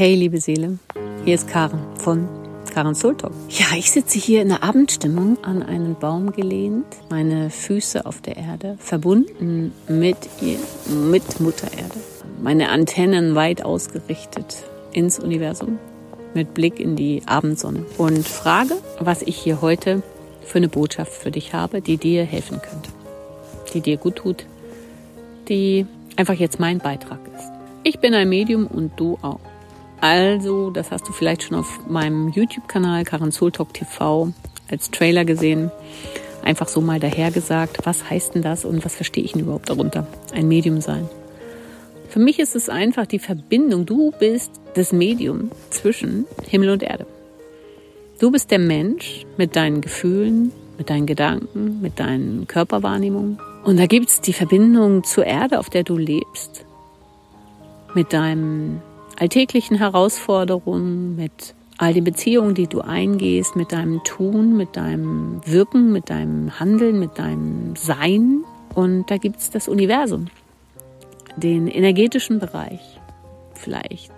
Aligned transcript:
Hey, 0.00 0.14
liebe 0.14 0.40
Seele, 0.40 0.78
hier 1.26 1.34
ist 1.34 1.46
Karen 1.46 1.78
von 1.98 2.26
Karen 2.72 2.94
Soul 2.94 3.18
Talk. 3.18 3.34
Ja, 3.50 3.76
ich 3.76 3.90
sitze 3.90 4.18
hier 4.18 4.40
in 4.40 4.48
der 4.48 4.62
Abendstimmung 4.62 5.36
an 5.44 5.62
einen 5.62 5.94
Baum 5.94 6.32
gelehnt, 6.32 6.86
meine 7.10 7.50
Füße 7.50 8.06
auf 8.06 8.22
der 8.22 8.38
Erde, 8.38 8.78
verbunden 8.78 9.74
mit 9.88 10.16
ihr, 10.40 10.56
mit 10.90 11.40
Mutter 11.40 11.70
Erde, 11.70 12.00
meine 12.40 12.70
Antennen 12.70 13.34
weit 13.34 13.62
ausgerichtet 13.62 14.64
ins 14.92 15.18
Universum, 15.18 15.78
mit 16.32 16.54
Blick 16.54 16.80
in 16.80 16.96
die 16.96 17.20
Abendsonne 17.26 17.84
und 17.98 18.26
frage, 18.26 18.76
was 19.00 19.20
ich 19.20 19.36
hier 19.36 19.60
heute 19.60 20.02
für 20.40 20.56
eine 20.56 20.68
Botschaft 20.70 21.12
für 21.12 21.30
dich 21.30 21.52
habe, 21.52 21.82
die 21.82 21.98
dir 21.98 22.24
helfen 22.24 22.62
könnte, 22.62 22.88
die 23.74 23.82
dir 23.82 23.98
gut 23.98 24.16
tut, 24.16 24.46
die 25.50 25.84
einfach 26.16 26.32
jetzt 26.32 26.58
mein 26.58 26.78
Beitrag 26.78 27.20
ist. 27.36 27.50
Ich 27.82 27.98
bin 27.98 28.14
ein 28.14 28.30
Medium 28.30 28.66
und 28.66 28.98
du 28.98 29.18
auch. 29.20 29.40
Also, 30.00 30.70
das 30.70 30.90
hast 30.90 31.06
du 31.08 31.12
vielleicht 31.12 31.42
schon 31.42 31.58
auf 31.58 31.86
meinem 31.86 32.28
YouTube-Kanal 32.30 33.04
Karen 33.04 33.32
Soultalk 33.32 33.74
TV 33.74 34.32
als 34.70 34.90
Trailer 34.90 35.24
gesehen. 35.24 35.70
Einfach 36.42 36.68
so 36.68 36.80
mal 36.80 36.98
dahergesagt, 36.98 37.84
was 37.84 38.08
heißt 38.08 38.34
denn 38.34 38.42
das 38.42 38.64
und 38.64 38.84
was 38.84 38.94
verstehe 38.94 39.24
ich 39.24 39.32
denn 39.32 39.42
überhaupt 39.42 39.68
darunter? 39.68 40.06
Ein 40.32 40.48
Medium 40.48 40.80
sein. 40.80 41.08
Für 42.08 42.18
mich 42.18 42.38
ist 42.38 42.56
es 42.56 42.68
einfach 42.68 43.06
die 43.06 43.18
Verbindung. 43.18 43.84
Du 43.84 44.12
bist 44.18 44.52
das 44.74 44.92
Medium 44.92 45.50
zwischen 45.68 46.26
Himmel 46.48 46.70
und 46.70 46.82
Erde. 46.82 47.06
Du 48.18 48.30
bist 48.30 48.50
der 48.50 48.58
Mensch 48.58 49.26
mit 49.36 49.54
deinen 49.54 49.80
Gefühlen, 49.80 50.50
mit 50.78 50.88
deinen 50.88 51.06
Gedanken, 51.06 51.80
mit 51.82 52.00
deinen 52.00 52.46
Körperwahrnehmungen. 52.46 53.38
Und 53.64 53.78
da 53.78 53.86
gibt 53.86 54.08
es 54.08 54.20
die 54.22 54.32
Verbindung 54.32 55.04
zur 55.04 55.26
Erde, 55.26 55.58
auf 55.58 55.68
der 55.68 55.84
du 55.84 55.98
lebst, 55.98 56.64
mit 57.94 58.12
deinem 58.12 58.80
alltäglichen 59.20 59.76
Herausforderungen, 59.76 61.14
mit 61.14 61.54
all 61.76 61.92
den 61.92 62.04
Beziehungen, 62.04 62.54
die 62.54 62.66
du 62.66 62.80
eingehst, 62.80 63.54
mit 63.54 63.70
deinem 63.70 64.02
Tun, 64.02 64.56
mit 64.56 64.76
deinem 64.76 65.42
Wirken, 65.44 65.92
mit 65.92 66.08
deinem 66.08 66.58
Handeln, 66.58 66.98
mit 66.98 67.18
deinem 67.18 67.76
Sein. 67.76 68.44
Und 68.74 69.10
da 69.10 69.18
gibt 69.18 69.40
es 69.40 69.50
das 69.50 69.68
Universum, 69.68 70.26
den 71.36 71.68
energetischen 71.68 72.38
Bereich, 72.38 72.80
vielleicht 73.54 74.12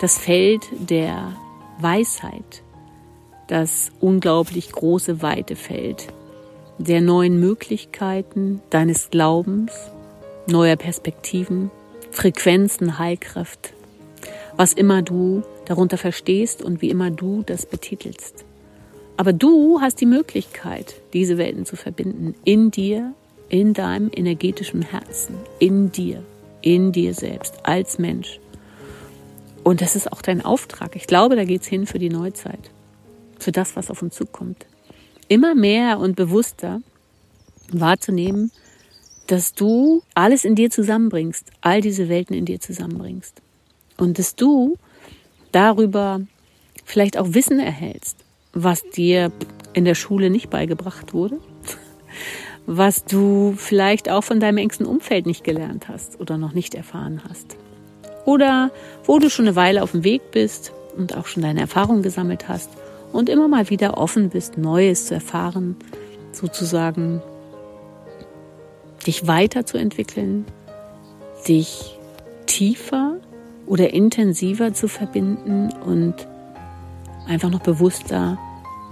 das 0.00 0.16
Feld 0.16 0.62
der 0.78 1.32
Weisheit, 1.80 2.62
das 3.48 3.90
unglaublich 4.00 4.70
große, 4.70 5.22
weite 5.22 5.56
Feld 5.56 6.06
der 6.78 7.00
neuen 7.00 7.40
Möglichkeiten 7.40 8.62
deines 8.70 9.10
Glaubens, 9.10 9.72
neuer 10.46 10.76
Perspektiven, 10.76 11.72
Frequenzen, 12.12 13.00
Heilkraft, 13.00 13.72
was 14.58 14.72
immer 14.72 15.02
du 15.02 15.42
darunter 15.66 15.96
verstehst 15.96 16.62
und 16.62 16.82
wie 16.82 16.90
immer 16.90 17.12
du 17.12 17.44
das 17.46 17.64
betitelst. 17.64 18.44
Aber 19.16 19.32
du 19.32 19.80
hast 19.80 20.00
die 20.00 20.06
Möglichkeit, 20.06 20.96
diese 21.12 21.38
Welten 21.38 21.64
zu 21.64 21.76
verbinden 21.76 22.34
in 22.44 22.72
dir, 22.72 23.14
in 23.48 23.72
deinem 23.72 24.10
energetischen 24.12 24.82
Herzen, 24.82 25.36
in 25.60 25.92
dir, 25.92 26.24
in 26.60 26.90
dir 26.90 27.14
selbst, 27.14 27.54
als 27.62 28.00
Mensch. 28.00 28.40
Und 29.62 29.80
das 29.80 29.94
ist 29.94 30.12
auch 30.12 30.22
dein 30.22 30.44
Auftrag. 30.44 30.96
Ich 30.96 31.06
glaube, 31.06 31.36
da 31.36 31.44
geht's 31.44 31.68
hin 31.68 31.86
für 31.86 32.00
die 32.00 32.10
Neuzeit, 32.10 32.70
für 33.38 33.52
das, 33.52 33.76
was 33.76 33.92
auf 33.92 34.02
uns 34.02 34.16
zukommt. 34.16 34.66
Immer 35.28 35.54
mehr 35.54 36.00
und 36.00 36.16
bewusster 36.16 36.82
wahrzunehmen, 37.70 38.50
dass 39.28 39.52
du 39.52 40.02
alles 40.14 40.44
in 40.44 40.56
dir 40.56 40.70
zusammenbringst, 40.70 41.46
all 41.60 41.80
diese 41.80 42.08
Welten 42.08 42.34
in 42.34 42.44
dir 42.44 42.60
zusammenbringst. 42.60 43.40
Und 43.98 44.18
dass 44.18 44.34
du 44.34 44.78
darüber 45.52 46.20
vielleicht 46.84 47.18
auch 47.18 47.34
Wissen 47.34 47.60
erhältst, 47.60 48.24
was 48.54 48.82
dir 48.82 49.30
in 49.74 49.84
der 49.84 49.94
Schule 49.94 50.30
nicht 50.30 50.48
beigebracht 50.48 51.12
wurde, 51.12 51.38
was 52.66 53.04
du 53.04 53.54
vielleicht 53.56 54.08
auch 54.08 54.22
von 54.24 54.40
deinem 54.40 54.58
engsten 54.58 54.86
Umfeld 54.86 55.26
nicht 55.26 55.44
gelernt 55.44 55.88
hast 55.88 56.18
oder 56.20 56.38
noch 56.38 56.54
nicht 56.54 56.74
erfahren 56.74 57.22
hast. 57.28 57.56
Oder 58.24 58.70
wo 59.04 59.18
du 59.18 59.30
schon 59.30 59.46
eine 59.46 59.56
Weile 59.56 59.82
auf 59.82 59.92
dem 59.92 60.04
Weg 60.04 60.30
bist 60.30 60.72
und 60.96 61.16
auch 61.16 61.26
schon 61.26 61.42
deine 61.42 61.60
Erfahrungen 61.60 62.02
gesammelt 62.02 62.48
hast 62.48 62.70
und 63.12 63.28
immer 63.28 63.48
mal 63.48 63.70
wieder 63.70 63.98
offen 63.98 64.30
bist, 64.30 64.58
Neues 64.58 65.06
zu 65.06 65.14
erfahren, 65.14 65.76
sozusagen 66.32 67.22
dich 69.06 69.26
weiterzuentwickeln, 69.26 70.44
dich 71.46 71.98
tiefer 72.46 73.17
oder 73.68 73.92
intensiver 73.92 74.74
zu 74.74 74.88
verbinden 74.88 75.70
und 75.84 76.14
einfach 77.26 77.50
noch 77.50 77.60
bewusster 77.60 78.38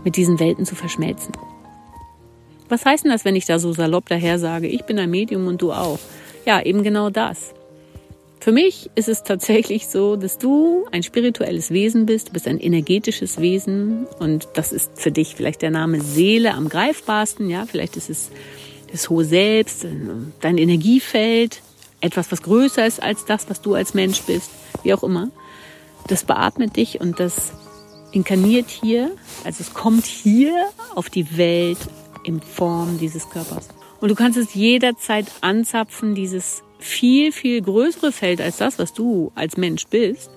mit 0.05 0.17
diesen 0.17 0.39
Welten 0.39 0.67
zu 0.67 0.75
verschmelzen. 0.75 1.33
Was 2.69 2.85
heißt 2.85 3.05
denn 3.05 3.13
das, 3.13 3.25
wenn 3.25 3.37
ich 3.37 3.47
da 3.47 3.59
so 3.59 3.73
salopp 3.73 4.09
daher 4.09 4.39
sage, 4.39 4.67
ich 4.67 4.83
bin 4.83 4.99
ein 4.99 5.11
Medium 5.11 5.47
und 5.47 5.63
du 5.63 5.73
auch? 5.73 5.99
Ja, 6.45 6.63
eben 6.63 6.83
genau 6.83 7.11
das. 7.11 7.55
Für 8.41 8.53
mich 8.53 8.91
ist 8.95 9.09
es 9.09 9.25
tatsächlich 9.25 9.89
so, 9.89 10.15
dass 10.15 10.39
du 10.39 10.87
ein 10.93 11.03
spirituelles 11.03 11.71
Wesen 11.71 12.07
bist, 12.07 12.29
du 12.29 12.33
bist 12.33 12.47
ein 12.47 12.61
energetisches 12.61 13.41
Wesen 13.41 14.07
und 14.21 14.47
das 14.55 14.73
ist 14.73 14.91
für 14.95 15.11
dich 15.11 15.35
vielleicht 15.35 15.63
der 15.63 15.71
Name 15.71 16.01
Seele 16.01 16.55
am 16.55 16.69
greifbarsten, 16.69 17.51
ja, 17.51 17.67
vielleicht 17.67 17.97
ist 17.97 18.11
es 18.11 18.31
das 18.93 19.11
hohe 19.11 19.25
Selbst, 19.25 19.85
dein 20.41 20.59
Energiefeld, 20.59 21.61
etwas, 22.01 22.31
was 22.31 22.43
größer 22.43 22.87
ist 22.87 23.03
als 23.03 23.25
das, 23.25 23.49
was 23.49 23.61
du 23.61 23.75
als 23.75 23.95
Mensch 23.95 24.23
bist 24.23 24.51
wie 24.83 24.95
auch 24.95 25.03
immer, 25.03 25.31
das 26.07 26.25
beatmet 26.25 26.77
dich 26.77 27.01
und 27.01 27.19
das 27.19 27.53
inkarniert 28.13 28.71
hier, 28.71 29.11
also 29.45 29.61
es 29.61 29.75
kommt 29.75 30.07
hier 30.07 30.69
auf 30.95 31.11
die 31.11 31.37
Welt 31.37 31.79
in 32.25 32.41
Form 32.41 32.99
dieses 32.99 33.29
Körpers. 33.29 33.69
Und 34.01 34.11
du 34.11 34.15
kannst 34.15 34.39
es 34.39 34.55
jederzeit 34.55 35.27
anzapfen, 35.41 36.15
dieses 36.15 36.63
viel, 36.79 37.33
viel 37.33 37.61
größere 37.63 38.13
Feld 38.13 38.41
als 38.41 38.59
das, 38.59 38.79
was 38.79 38.93
du 38.93 39.33
als 39.35 39.57
Mensch 39.57 39.87
bist, 39.89 40.31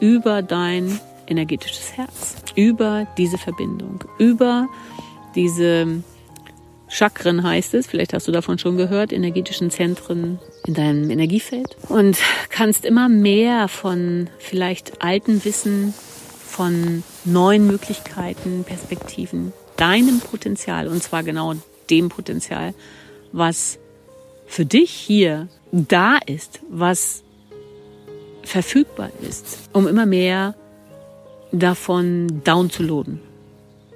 über 0.00 0.42
dein 0.42 1.00
energetisches 1.26 1.96
Herz, 1.96 2.36
über 2.54 3.06
diese 3.16 3.38
Verbindung, 3.38 4.04
über 4.18 4.68
diese 5.34 6.02
Chakren 6.88 7.42
heißt 7.42 7.74
es, 7.74 7.86
vielleicht 7.86 8.12
hast 8.12 8.28
du 8.28 8.32
davon 8.32 8.58
schon 8.58 8.76
gehört, 8.76 9.12
energetischen 9.12 9.70
Zentren 9.70 10.38
in 10.66 10.74
deinem 10.74 11.10
Energiefeld 11.10 11.76
und 11.88 12.18
kannst 12.50 12.84
immer 12.84 13.08
mehr 13.08 13.68
von 13.68 14.28
vielleicht 14.38 15.00
alten 15.02 15.44
Wissen, 15.44 15.94
von 16.44 17.02
neuen 17.24 17.66
Möglichkeiten, 17.66 18.64
Perspektiven, 18.64 19.52
deinem 19.76 20.20
Potenzial 20.20 20.88
und 20.88 21.02
zwar 21.02 21.22
genau 21.22 21.54
dem 21.90 22.08
Potenzial, 22.08 22.74
was 23.32 23.78
für 24.46 24.64
dich 24.64 24.90
hier 24.90 25.48
da 25.70 26.18
ist, 26.24 26.60
was 26.68 27.22
verfügbar 28.42 29.10
ist, 29.28 29.68
um 29.72 29.86
immer 29.86 30.06
mehr 30.06 30.54
davon 31.52 32.42
downzuladen 32.44 33.20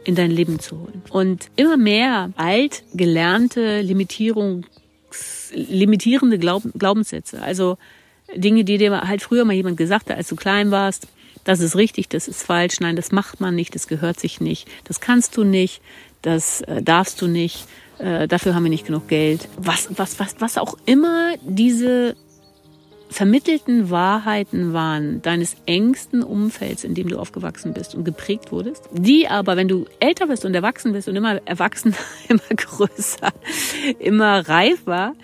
in 0.05 0.15
dein 0.15 0.31
Leben 0.31 0.59
zu 0.59 0.79
holen. 0.79 1.03
Und 1.11 1.51
immer 1.57 1.77
mehr 1.77 2.33
alt 2.37 2.85
gelernte 2.95 3.81
Limitierungs, 3.81 4.67
limitierende 5.53 6.39
Glaub, 6.39 6.63
Glaubenssätze, 6.79 7.43
also 7.43 7.79
Dinge, 8.35 8.65
die 8.65 8.79
dir 8.79 9.01
halt 9.03 9.23
früher 9.23 9.45
mal 9.45 9.55
jemand 9.55 9.77
gesagt 9.77 10.11
hat, 10.11 10.17
als 10.17 10.29
du 10.29 10.37
klein 10.37 10.71
warst, 10.71 11.09
das 11.45 11.61
ist 11.61 11.77
richtig, 11.77 12.09
das 12.09 12.29
ist 12.29 12.43
falsch, 12.43 12.81
nein, 12.81 12.97
das 12.97 13.13
macht 13.13 13.41
man 13.41 13.55
nicht, 13.55 13.75
das 13.75 13.89
gehört 13.89 14.21
sich 14.21 14.41
nicht, 14.41 14.69
das 14.85 15.01
kannst 15.01 15.37
du 15.37 15.45
nicht, 15.45 15.81
das 16.23 16.61
äh, 16.63 16.83
darfst 16.83 17.21
du 17.23 17.27
nicht, 17.27 17.67
äh, 17.99 18.29
dafür 18.29 18.55
haben 18.55 18.65
wir 18.65 18.71
nicht 18.71 18.87
genug 18.87 19.09
Geld. 19.09 19.49
Was, 19.57 19.89
was, 19.97 20.19
was, 20.19 20.37
was 20.39 20.59
auch 20.59 20.77
immer 20.87 21.35
diese 21.43 22.17
vermittelten 23.11 23.91
Wahrheiten 23.91 24.73
waren 24.73 25.21
deines 25.21 25.57
engsten 25.67 26.23
Umfelds, 26.23 26.85
in 26.85 26.95
dem 26.95 27.09
du 27.09 27.19
aufgewachsen 27.19 27.75
bist 27.75 27.95
und 27.95 28.05
geprägt 28.05 28.53
wurdest, 28.53 28.89
die 28.93 29.27
aber, 29.29 29.57
wenn 29.57 29.69
du 29.69 29.87
älter 29.99 30.29
bist 30.29 30.45
und 30.45 30.55
erwachsen 30.55 30.93
bist 30.93 31.09
und 31.09 31.17
immer 31.17 31.41
erwachsen, 31.47 31.95
immer 32.29 32.41
größer, 32.57 33.33
immer 33.99 34.49
reifer 34.49 35.15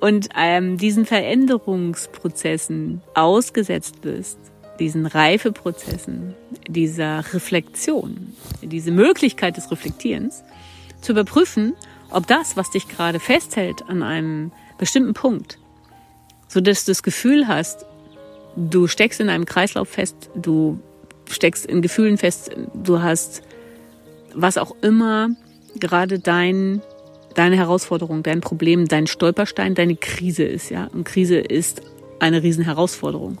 und 0.00 0.28
ähm, 0.36 0.76
diesen 0.76 1.06
Veränderungsprozessen 1.06 3.00
ausgesetzt 3.14 4.00
bist, 4.02 4.38
diesen 4.80 5.06
Reifeprozessen, 5.06 6.34
dieser 6.68 7.32
Reflexion, 7.32 8.34
diese 8.60 8.90
Möglichkeit 8.90 9.56
des 9.56 9.70
Reflektierens, 9.70 10.42
zu 11.00 11.12
überprüfen, 11.12 11.74
ob 12.10 12.26
das, 12.26 12.56
was 12.56 12.70
dich 12.70 12.88
gerade 12.88 13.20
festhält 13.20 13.88
an 13.88 14.02
einem 14.02 14.52
bestimmten 14.78 15.14
Punkt, 15.14 15.58
so 16.48 16.60
dass 16.60 16.84
du 16.84 16.90
das 16.90 17.02
Gefühl 17.02 17.48
hast, 17.48 17.86
du 18.56 18.86
steckst 18.86 19.20
in 19.20 19.28
einem 19.28 19.44
Kreislauf 19.44 19.88
fest, 19.88 20.30
du 20.34 20.80
steckst 21.28 21.66
in 21.66 21.82
Gefühlen 21.82 22.18
fest, 22.18 22.50
du 22.74 23.02
hast 23.02 23.42
was 24.34 24.58
auch 24.58 24.74
immer 24.82 25.30
gerade 25.78 26.18
dein 26.18 26.82
deine 27.34 27.56
Herausforderung, 27.56 28.22
dein 28.22 28.40
Problem, 28.40 28.88
dein 28.88 29.06
Stolperstein, 29.06 29.74
deine 29.74 29.96
Krise 29.96 30.44
ist, 30.44 30.70
ja. 30.70 30.86
Und 30.86 31.04
Krise 31.04 31.36
ist 31.36 31.82
eine 32.18 32.42
riesen 32.42 32.64
Herausforderung, 32.64 33.38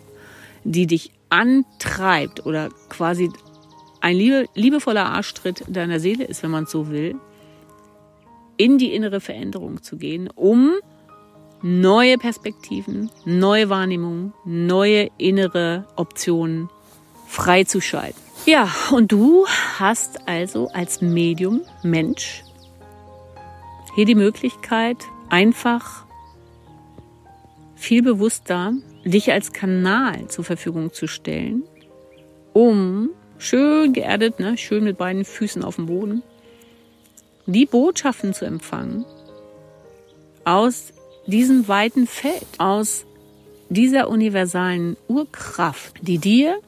die 0.64 0.86
dich 0.86 1.12
antreibt 1.30 2.44
oder 2.44 2.68
quasi 2.90 3.30
ein 4.00 4.16
liebe, 4.16 4.46
liebevoller 4.54 5.06
Arschtritt 5.06 5.64
deiner 5.66 5.98
Seele 5.98 6.24
ist, 6.24 6.42
wenn 6.42 6.50
man 6.50 6.64
es 6.64 6.70
so 6.70 6.90
will, 6.90 7.16
in 8.58 8.76
die 8.78 8.94
innere 8.94 9.20
Veränderung 9.20 9.82
zu 9.82 9.96
gehen, 9.96 10.28
um 10.34 10.74
neue 11.66 12.16
Perspektiven, 12.16 13.10
neue 13.24 13.68
Wahrnehmungen, 13.68 14.32
neue 14.44 15.10
innere 15.18 15.84
Optionen 15.96 16.70
freizuschalten. 17.26 18.22
Ja, 18.44 18.70
und 18.92 19.10
du 19.10 19.46
hast 19.76 20.28
also 20.28 20.68
als 20.68 21.00
Medium, 21.00 21.62
Mensch, 21.82 22.44
hier 23.96 24.04
die 24.04 24.14
Möglichkeit, 24.14 24.98
einfach 25.28 26.04
viel 27.74 28.02
bewusster 28.02 28.72
dich 29.04 29.32
als 29.32 29.52
Kanal 29.52 30.28
zur 30.28 30.44
Verfügung 30.44 30.92
zu 30.92 31.08
stellen, 31.08 31.64
um 32.52 33.10
schön 33.38 33.92
geerdet, 33.92 34.38
ne, 34.38 34.56
schön 34.56 34.84
mit 34.84 34.98
beiden 34.98 35.24
Füßen 35.24 35.64
auf 35.64 35.76
dem 35.76 35.86
Boden, 35.86 36.22
die 37.46 37.66
Botschaften 37.66 38.34
zu 38.34 38.44
empfangen 38.44 39.04
aus 40.44 40.92
diesem 41.26 41.68
weiten 41.68 42.06
Feld, 42.06 42.46
aus 42.58 43.04
dieser 43.68 44.08
universalen 44.08 44.96
Urkraft, 45.08 45.96
die 46.02 46.18
dir 46.18 46.60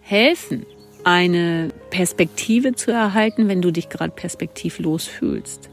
helfen, 0.00 0.66
eine 1.04 1.70
Perspektive 1.88 2.74
zu 2.74 2.90
erhalten, 2.90 3.48
wenn 3.48 3.62
du 3.62 3.70
dich 3.70 3.88
gerade 3.88 4.12
perspektivlos 4.12 5.06
fühlst, 5.06 5.70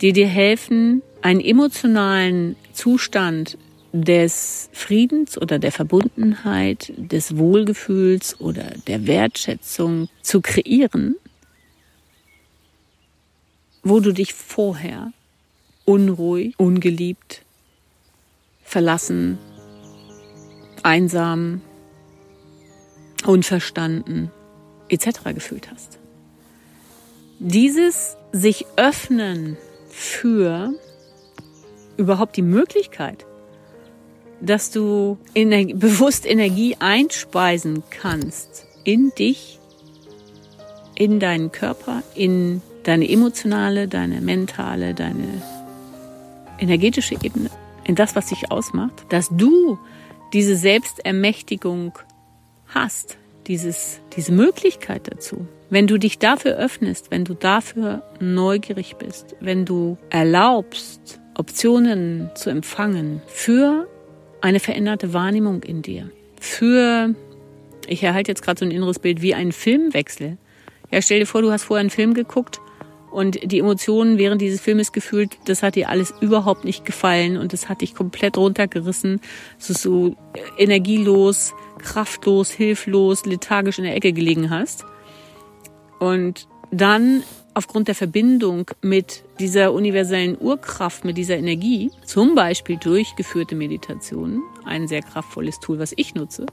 die 0.00 0.12
dir 0.12 0.26
helfen, 0.26 1.02
einen 1.22 1.40
emotionalen 1.40 2.56
Zustand 2.72 3.56
des 3.92 4.68
Friedens 4.72 5.40
oder 5.40 5.58
der 5.58 5.72
Verbundenheit, 5.72 6.92
des 6.96 7.38
Wohlgefühls 7.38 8.40
oder 8.40 8.64
der 8.86 9.06
Wertschätzung 9.06 10.08
zu 10.20 10.40
kreieren, 10.40 11.16
wo 13.82 14.00
du 14.00 14.12
dich 14.12 14.34
vorher 14.34 15.12
unruhig, 15.84 16.54
ungeliebt, 16.58 17.42
verlassen, 18.62 19.38
einsam, 20.82 21.60
unverstanden 23.26 24.30
etc. 24.88 25.34
gefühlt 25.34 25.70
hast. 25.70 25.98
Dieses 27.38 28.16
sich 28.32 28.66
öffnen 28.76 29.56
für 29.88 30.72
überhaupt 31.96 32.36
die 32.36 32.42
Möglichkeit, 32.42 33.24
dass 34.40 34.70
du 34.70 35.18
Ener 35.34 35.74
bewusst 35.74 36.26
Energie 36.26 36.76
einspeisen 36.78 37.82
kannst 37.90 38.66
in 38.84 39.10
dich, 39.18 39.58
in 40.96 41.18
deinen 41.18 41.50
Körper, 41.50 42.02
in 42.14 42.60
deine 42.82 43.08
emotionale, 43.08 43.88
deine 43.88 44.20
mentale, 44.20 44.94
deine 44.94 45.42
energetische 46.58 47.16
Ebene, 47.22 47.50
in 47.84 47.94
das, 47.94 48.16
was 48.16 48.26
dich 48.26 48.50
ausmacht, 48.50 49.06
dass 49.10 49.28
du 49.30 49.78
diese 50.32 50.56
Selbstermächtigung 50.56 51.92
hast, 52.66 53.18
dieses, 53.46 54.00
diese 54.16 54.32
Möglichkeit 54.32 55.12
dazu. 55.12 55.46
Wenn 55.70 55.86
du 55.86 55.98
dich 55.98 56.18
dafür 56.18 56.56
öffnest, 56.56 57.10
wenn 57.10 57.24
du 57.24 57.34
dafür 57.34 58.02
neugierig 58.20 58.96
bist, 58.96 59.36
wenn 59.40 59.64
du 59.64 59.98
erlaubst, 60.10 61.20
Optionen 61.36 62.30
zu 62.34 62.50
empfangen 62.50 63.20
für 63.26 63.88
eine 64.40 64.60
veränderte 64.60 65.12
Wahrnehmung 65.12 65.62
in 65.62 65.82
dir, 65.82 66.10
für, 66.40 67.14
ich 67.86 68.02
erhalte 68.02 68.30
jetzt 68.30 68.42
gerade 68.42 68.58
so 68.58 68.64
ein 68.64 68.70
inneres 68.70 68.98
Bild, 68.98 69.22
wie 69.22 69.34
ein 69.34 69.52
Filmwechsel. 69.52 70.38
Ja, 70.90 71.02
stell 71.02 71.20
dir 71.20 71.26
vor, 71.26 71.42
du 71.42 71.50
hast 71.50 71.64
vorher 71.64 71.80
einen 71.80 71.90
Film 71.90 72.14
geguckt 72.14 72.60
und 73.14 73.38
die 73.44 73.60
Emotionen 73.60 74.18
während 74.18 74.40
dieses 74.40 74.60
Filmes 74.60 74.90
gefühlt, 74.90 75.38
das 75.44 75.62
hat 75.62 75.76
dir 75.76 75.88
alles 75.88 76.12
überhaupt 76.20 76.64
nicht 76.64 76.84
gefallen 76.84 77.36
und 77.36 77.52
das 77.52 77.68
hat 77.68 77.80
dich 77.80 77.94
komplett 77.94 78.36
runtergerissen. 78.36 79.20
So, 79.56 79.72
so 79.72 80.16
energielos, 80.58 81.54
kraftlos, 81.78 82.50
hilflos, 82.50 83.24
lethargisch 83.24 83.78
in 83.78 83.84
der 83.84 83.94
Ecke 83.94 84.12
gelegen 84.12 84.50
hast. 84.50 84.84
Und 86.00 86.48
dann 86.72 87.22
aufgrund 87.54 87.86
der 87.86 87.94
Verbindung 87.94 88.68
mit 88.82 89.22
dieser 89.38 89.72
universellen 89.72 90.36
Urkraft, 90.38 91.04
mit 91.04 91.16
dieser 91.16 91.36
Energie, 91.36 91.92
zum 92.04 92.34
Beispiel 92.34 92.78
durchgeführte 92.78 93.54
Meditationen, 93.54 94.42
ein 94.64 94.88
sehr 94.88 95.02
kraftvolles 95.02 95.60
Tool, 95.60 95.78
was 95.78 95.92
ich 95.96 96.16
nutze, 96.16 96.46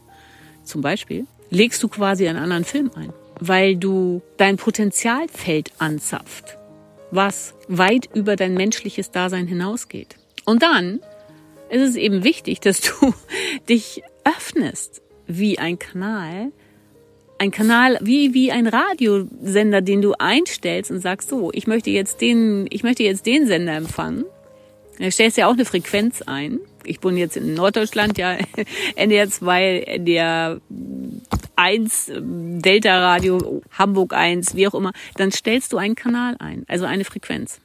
zum 0.63 0.81
Beispiel, 0.81 1.25
legst 1.49 1.81
du 1.81 1.87
quasi 1.87 2.27
einen 2.27 2.37
anderen 2.37 2.65
Film 2.65 2.91
ein 2.95 3.11
weil 3.41 3.75
du 3.75 4.21
dein 4.37 4.55
Potenzialfeld 4.55 5.71
anzapft, 5.79 6.57
was 7.09 7.55
weit 7.67 8.07
über 8.13 8.37
dein 8.37 8.53
menschliches 8.53 9.11
Dasein 9.11 9.47
hinausgeht. 9.47 10.15
Und 10.45 10.61
dann 10.61 11.01
ist 11.69 11.81
es 11.81 11.95
eben 11.95 12.23
wichtig, 12.23 12.61
dass 12.61 12.81
du 12.81 13.13
dich 13.69 14.03
öffnest 14.23 15.01
wie 15.25 15.57
ein 15.57 15.79
Kanal, 15.79 16.51
ein 17.39 17.49
Kanal 17.49 17.97
wie 18.01 18.35
wie 18.35 18.51
ein 18.51 18.67
Radiosender, 18.67 19.81
den 19.81 20.03
du 20.03 20.13
einstellst 20.19 20.91
und 20.91 20.99
sagst 20.99 21.29
so, 21.29 21.49
ich 21.51 21.65
möchte 21.65 21.89
jetzt 21.89 22.21
den, 22.21 22.67
ich 22.69 22.83
möchte 22.83 23.01
jetzt 23.01 23.25
den 23.25 23.47
Sender 23.47 23.73
empfangen. 23.73 24.25
Da 24.99 25.09
stellst 25.09 25.37
ja 25.37 25.47
auch 25.47 25.53
eine 25.53 25.65
Frequenz 25.65 26.21
ein. 26.21 26.59
Ich 26.85 27.03
wohne 27.03 27.19
jetzt 27.19 27.37
in 27.37 27.53
Norddeutschland, 27.53 28.17
ja, 28.17 28.37
NDR 28.95 29.29
2, 29.29 29.79
NDR 29.81 30.61
1, 31.55 32.11
Delta 32.17 32.99
Radio, 32.99 33.61
Hamburg 33.71 34.13
1, 34.13 34.55
wie 34.55 34.67
auch 34.67 34.73
immer, 34.73 34.91
dann 35.15 35.31
stellst 35.31 35.73
du 35.73 35.77
einen 35.77 35.95
Kanal 35.95 36.35
ein, 36.39 36.65
also 36.67 36.85
eine 36.85 37.05
Frequenz, 37.05 37.59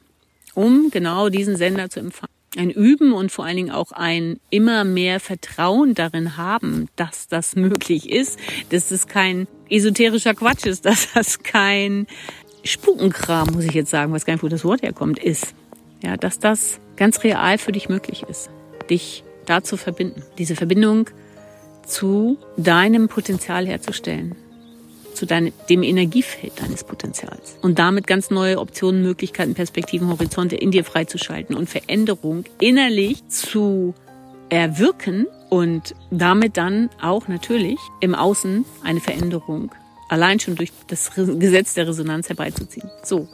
um 0.53 0.89
genau 0.91 1.29
diesen 1.29 1.57
Sender 1.57 1.89
zu 1.89 1.99
empfangen. 1.99 2.31
Ein 2.55 2.69
Üben 2.71 3.13
und 3.13 3.31
vor 3.31 3.45
allen 3.45 3.57
Dingen 3.57 3.71
auch 3.71 3.91
ein 3.91 4.39
immer 4.49 4.83
mehr 4.83 5.19
Vertrauen 5.19 5.93
darin 5.95 6.37
haben, 6.37 6.87
dass 6.95 7.27
das 7.27 7.55
möglich 7.55 8.09
ist, 8.09 8.39
dass 8.69 8.89
es 8.91 9.07
kein 9.07 9.47
esoterischer 9.69 10.33
Quatsch 10.33 10.65
ist, 10.65 10.85
dass 10.85 11.11
das 11.13 11.43
kein 11.43 12.07
Spukenkram, 12.63 13.49
muss 13.53 13.65
ich 13.65 13.73
jetzt 13.73 13.91
sagen, 13.91 14.11
was 14.13 14.25
gar 14.25 14.33
nicht, 14.33 14.43
wo 14.43 14.47
das 14.47 14.63
Wort 14.63 14.81
herkommt, 14.81 15.19
ist. 15.19 15.53
Ja, 16.03 16.17
dass 16.17 16.39
das 16.39 16.79
ganz 16.95 17.23
real 17.23 17.57
für 17.57 17.71
dich 17.71 17.89
möglich 17.89 18.23
ist, 18.29 18.49
dich 18.89 19.23
da 19.45 19.63
zu 19.63 19.77
verbinden. 19.77 20.23
Diese 20.37 20.55
Verbindung 20.55 21.09
zu 21.85 22.37
deinem 22.57 23.07
Potenzial 23.07 23.65
herzustellen, 23.65 24.35
zu 25.13 25.25
deinem, 25.25 25.53
dem 25.69 25.83
Energiefeld 25.83 26.53
deines 26.61 26.83
Potenzials 26.83 27.57
und 27.61 27.79
damit 27.79 28.05
ganz 28.07 28.29
neue 28.29 28.59
Optionen, 28.59 29.01
Möglichkeiten, 29.01 29.55
Perspektiven, 29.55 30.09
Horizonte 30.09 30.55
in 30.55 30.71
dir 30.71 30.83
freizuschalten 30.83 31.55
und 31.55 31.69
Veränderung 31.69 32.43
innerlich 32.59 33.27
zu 33.27 33.95
erwirken 34.49 35.27
und 35.49 35.95
damit 36.11 36.57
dann 36.57 36.89
auch 37.01 37.27
natürlich 37.27 37.77
im 38.01 38.15
Außen 38.15 38.65
eine 38.83 38.99
Veränderung 38.99 39.71
allein 40.09 40.39
schon 40.39 40.55
durch 40.55 40.71
das 40.87 41.11
Gesetz 41.15 41.73
der 41.73 41.87
Resonanz 41.87 42.29
herbeizuziehen. 42.29 42.89
So, 43.03 43.27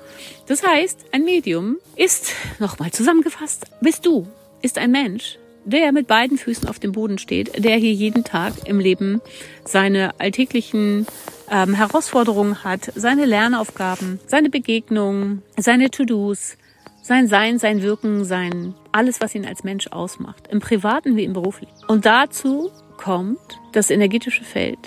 das 0.48 0.63
heißt, 0.63 1.05
ein 1.12 1.24
Medium 1.24 1.77
ist, 1.95 2.31
nochmal 2.60 2.91
zusammengefasst, 2.91 3.65
bist 3.81 4.05
du, 4.05 4.27
ist 4.62 4.77
ein 4.77 4.91
Mensch, 4.91 5.38
der 5.65 5.91
mit 5.91 6.08
beiden 6.08 6.38
Füßen 6.38 6.67
auf 6.67 6.79
dem 6.79 6.91
Boden 6.91 7.17
steht, 7.17 7.63
der 7.63 7.77
hier 7.77 7.93
jeden 7.93 8.24
Tag 8.24 8.53
im 8.65 8.79
Leben 8.79 9.22
seine 9.65 10.20
alltäglichen 10.20 11.05
ähm, 11.50 11.74
Herausforderungen 11.74 12.63
hat, 12.63 12.91
seine 12.96 13.25
Lernaufgaben, 13.25 14.20
seine 14.27 14.50
Begegnungen, 14.50 15.41
seine 15.58 15.89
To-Dos, 15.89 16.58
sein 17.01 17.27
Sein, 17.27 17.60
sein 17.60 17.82
Wirken, 17.82 18.24
sein 18.24 18.75
alles, 18.93 19.20
was 19.20 19.36
ihn 19.36 19.46
als 19.46 19.65
Mensch 19.65 19.88
ausmacht, 19.88 20.48
im 20.48 20.62
privaten 20.62 21.17
wie 21.17 21.25
im 21.25 21.34
beruflichen. 21.34 21.74
Und 21.88 22.05
dazu 22.05 22.72
kommt 22.98 23.39
das 23.74 23.89
energetische 23.89 24.46
Feld, 24.46 24.79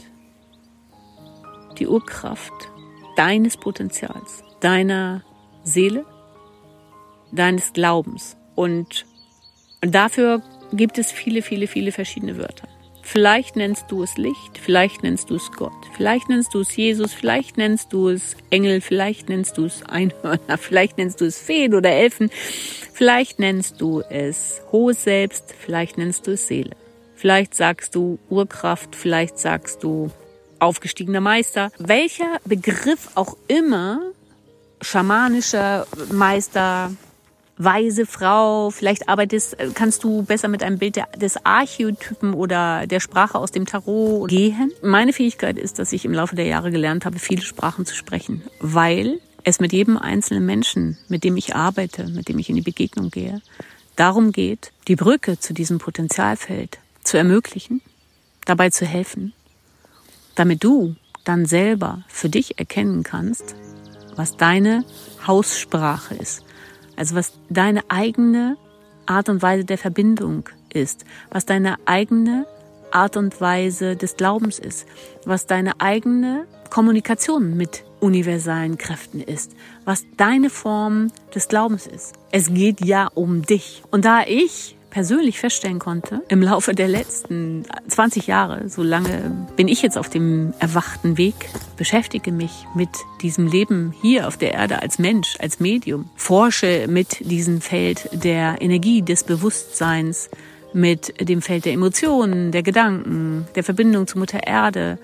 die 1.79 1.87
Urkraft 1.87 2.55
deines 3.17 3.59
Potenzials, 3.59 4.43
deiner 4.61 5.23
Seele, 5.63 6.07
deines 7.33 7.75
Glaubens. 7.75 8.37
Und 8.55 9.05
dafür 9.83 10.43
gibt 10.73 10.99
es 10.99 11.13
viele, 11.13 11.43
viele, 11.43 11.67
viele 11.67 11.93
verschiedene 11.93 12.37
Wörter. 12.39 12.69
Vielleicht 13.03 13.55
nennst 13.55 13.85
du 13.89 14.03
es 14.03 14.17
Licht, 14.17 14.59
vielleicht 14.61 15.05
nennst 15.05 15.31
du 15.31 15.37
es 15.37 15.53
Gott, 15.53 15.73
vielleicht 15.97 16.29
nennst 16.29 16.55
du 16.55 16.61
es 16.61 16.75
Jesus, 16.75 17.15
vielleicht 17.15 17.57
nennst 17.57 17.93
du 17.93 18.09
es 18.09 18.37
Engel, 18.51 18.81
vielleicht 18.81 19.29
nennst 19.29 19.59
du 19.59 19.67
es 19.67 19.85
Einhörner, 19.85 20.59
vielleicht 20.59 20.99
nennst 20.99 21.21
du 21.21 21.25
es 21.25 21.39
Feen 21.39 21.75
oder 21.75 21.91
Elfen, 21.91 22.31
vielleicht 22.93 23.39
nennst 23.39 23.81
du 23.81 24.01
es 24.01 24.61
hohes 24.73 25.05
Selbst, 25.05 25.55
vielleicht 25.57 25.99
nennst 25.99 26.27
du 26.27 26.33
es 26.33 26.49
Seele. 26.49 26.73
Vielleicht 27.15 27.55
sagst 27.55 27.95
du 27.95 28.19
Urkraft, 28.29 28.97
vielleicht 28.97 29.39
sagst 29.39 29.85
du 29.85 30.11
aufgestiegener 30.59 31.21
Meister. 31.21 31.71
Welcher 31.79 32.41
Begriff 32.45 33.11
auch 33.15 33.37
immer, 33.47 34.01
schamanischer 34.83 35.87
Meister, 36.11 36.91
weise 37.59 38.07
Frau. 38.07 38.71
Vielleicht 38.71 39.09
arbeitest, 39.09 39.57
kannst 39.75 40.05
du 40.05 40.23
besser 40.23 40.49
mit 40.49 40.63
einem 40.63 40.79
Bild 40.79 40.99
des 41.17 41.45
Archetypen 41.45 42.35
oder 42.35 42.87
der 42.87 43.01
Sprache 43.01 43.39
aus 43.39 43.53
dem 43.53 43.67
Tarot 43.67 44.29
gehen. 44.29 44.73
Meine 44.83 45.13
Fähigkeit 45.13 45.59
ist, 45.59 45.79
dass 45.79 45.93
ich 45.93 46.05
im 46.05 46.13
Laufe 46.13 46.37
der 46.37 46.47
Jahre 46.47 46.71
gelernt 46.71 47.05
habe, 47.05 47.19
viele 47.19 47.43
Sprachen 47.43 47.87
zu 47.87 47.95
sprechen, 47.95 48.43
weil 48.61 49.21
es 49.45 49.61
mit 49.61 49.73
jedem 49.73 49.97
einzelnen 49.97 50.45
Menschen, 50.45 50.99
mit 51.09 51.25
dem 51.25 51.37
ich 51.37 51.55
arbeite, 51.55 52.09
mit 52.09 52.29
dem 52.29 52.39
ich 52.39 52.49
in 52.49 52.57
die 52.57 52.63
Begegnung 52.63 53.11
gehe, 53.11 53.41
darum 53.95 54.33
geht, 54.33 54.73
die 54.89 54.97
Brücke 54.97 55.39
zu 55.39 55.55
diesem 55.55 55.79
Potenzialfeld 55.79 56.79
zu 57.05 57.17
ermöglichen, 57.17 57.81
dabei 58.45 58.71
zu 58.71 58.85
helfen, 58.85 59.33
damit 60.35 60.65
du 60.65 60.97
dann 61.25 61.47
selber 61.47 62.03
für 62.09 62.29
dich 62.29 62.59
erkennen 62.59 63.03
kannst, 63.03 63.55
was 64.17 64.37
deine 64.37 64.85
Haussprache 65.27 66.15
ist, 66.15 66.45
also 66.97 67.15
was 67.15 67.33
deine 67.49 67.83
eigene 67.89 68.57
Art 69.07 69.29
und 69.29 69.43
Weise 69.43 69.65
der 69.65 69.79
Verbindung 69.79 70.49
ist, 70.73 71.05
was 71.31 71.47
deine 71.47 71.77
eigene 71.87 72.47
Art 72.91 73.17
und 73.17 73.41
Weise 73.41 73.97
des 73.97 74.17
Glaubens 74.17 74.59
ist, 74.59 74.87
was 75.25 75.47
deine 75.47 75.81
eigene 75.81 76.47
Kommunikation 76.71 77.57
mit 77.57 77.85
universalen 78.01 78.79
Kräften 78.79 79.21
ist, 79.21 79.53
was 79.85 80.05
deine 80.17 80.51
Form 80.51 81.11
des 81.35 81.49
Glaubens 81.49 81.87
ist. 81.87 82.15
Es 82.31 82.53
geht 82.53 82.85
ja 82.85 83.09
um 83.15 83.43
dich. 83.43 83.83
Und 83.91 84.05
da 84.05 84.23
ich 84.27 84.76
persönlich 84.91 85.39
feststellen 85.39 85.79
konnte, 85.79 86.23
im 86.29 86.43
Laufe 86.43 86.75
der 86.75 86.89
letzten 86.89 87.65
20 87.89 88.27
Jahre, 88.27 88.69
so 88.69 88.83
lange 88.83 89.47
bin 89.57 89.69
ich 89.69 89.83
jetzt 89.83 89.99
auf 89.99 90.09
dem 90.09 90.55
erwachten 90.59 91.19
Weg, 91.19 91.35
beschäftige 91.77 92.33
mich 92.33 92.67
mit 92.75 92.91
diesem 93.23 93.47
Leben 93.47 93.95
hier 94.01 94.29
auf 94.29 94.37
der 94.37 94.55
Erde 94.55 94.83
als 94.83 94.99
Mensch, 94.99 95.37
als 95.39 95.61
Medium, 95.61 96.11
forsche 96.17 96.87
mit 96.89 97.31
diesem 97.31 97.61
Feld 97.61 98.09
der 98.13 98.61
Energie, 98.61 99.03
des 99.03 99.25
Bewusstseins, 99.25 100.31
mit 100.73 101.29
dem 101.29 101.43
Feld 101.43 101.65
der 101.65 101.73
Emotionen, 101.73 102.53
der 102.53 102.63
Gedanken, 102.63 103.47
der 103.55 103.65
Verbindung 103.65 104.07
zu 104.07 104.19
Mutter 104.19 104.47
Erde, 104.47 104.99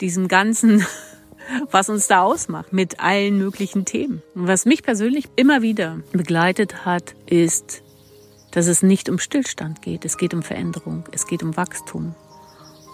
diesem 0.00 0.28
ganzen 0.28 0.84
was 1.70 1.88
uns 1.88 2.06
da 2.06 2.22
ausmacht, 2.22 2.72
mit 2.72 3.00
allen 3.00 3.38
möglichen 3.38 3.84
Themen. 3.84 4.22
Und 4.34 4.48
was 4.48 4.64
mich 4.64 4.82
persönlich 4.82 5.26
immer 5.36 5.62
wieder 5.62 6.00
begleitet 6.12 6.84
hat, 6.84 7.14
ist 7.26 7.82
dass 8.56 8.68
es 8.68 8.82
nicht 8.82 9.10
um 9.10 9.18
Stillstand 9.18 9.82
geht, 9.82 10.06
es 10.06 10.16
geht 10.16 10.32
um 10.32 10.42
Veränderung, 10.42 11.04
es 11.12 11.26
geht 11.26 11.42
um 11.42 11.58
Wachstum. 11.58 12.14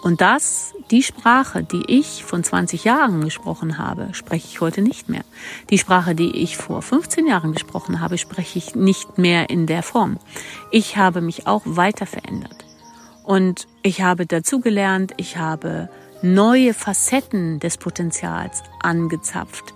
Und 0.03 0.19
das, 0.19 0.73
die 0.91 1.03
Sprache, 1.03 1.63
die 1.63 1.83
ich 1.87 2.25
von 2.25 2.43
20 2.43 2.83
Jahren 2.83 3.23
gesprochen 3.23 3.77
habe, 3.77 4.09
spreche 4.11 4.45
ich 4.45 4.59
heute 4.59 4.81
nicht 4.81 5.07
mehr. 5.07 5.23
Die 5.69 5.77
Sprache, 5.77 6.15
die 6.15 6.35
ich 6.35 6.57
vor 6.57 6.81
15 6.81 7.25
Jahren 7.27 7.53
gesprochen 7.53 8.01
habe, 8.01 8.17
spreche 8.17 8.59
ich 8.59 8.75
nicht 8.75 9.17
mehr 9.17 9.49
in 9.49 9.65
der 9.65 9.83
Form. 9.83 10.19
Ich 10.69 10.97
habe 10.97 11.21
mich 11.21 11.47
auch 11.47 11.61
weiter 11.63 12.07
verändert. 12.07 12.65
Und 13.23 13.69
ich 13.83 14.01
habe 14.01 14.25
dazugelernt, 14.25 15.13
ich 15.15 15.37
habe 15.37 15.87
neue 16.21 16.73
Facetten 16.73 17.61
des 17.61 17.77
Potenzials 17.77 18.63
angezapft. 18.81 19.73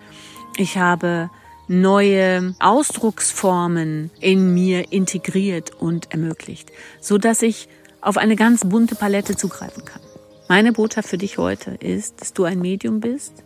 Ich 0.58 0.78
habe 0.78 1.30
neue 1.68 2.56
Ausdrucksformen 2.60 4.12
in 4.20 4.54
mir 4.54 4.92
integriert 4.92 5.72
und 5.80 6.12
ermöglicht, 6.12 6.72
so 7.02 7.18
dass 7.18 7.42
ich 7.42 7.68
auf 8.02 8.18
eine 8.18 8.36
ganz 8.36 8.66
bunte 8.66 8.96
Palette 8.96 9.36
zugreifen 9.36 9.86
kann. 9.86 10.02
Meine 10.48 10.72
Botschaft 10.72 11.10
für 11.10 11.18
dich 11.18 11.38
heute 11.38 11.72
ist, 11.72 12.22
dass 12.22 12.34
du 12.34 12.46
ein 12.46 12.60
Medium 12.60 13.02
bist, 13.02 13.44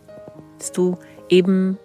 dass 0.58 0.70
du 0.70 0.98
eben, 1.28 1.78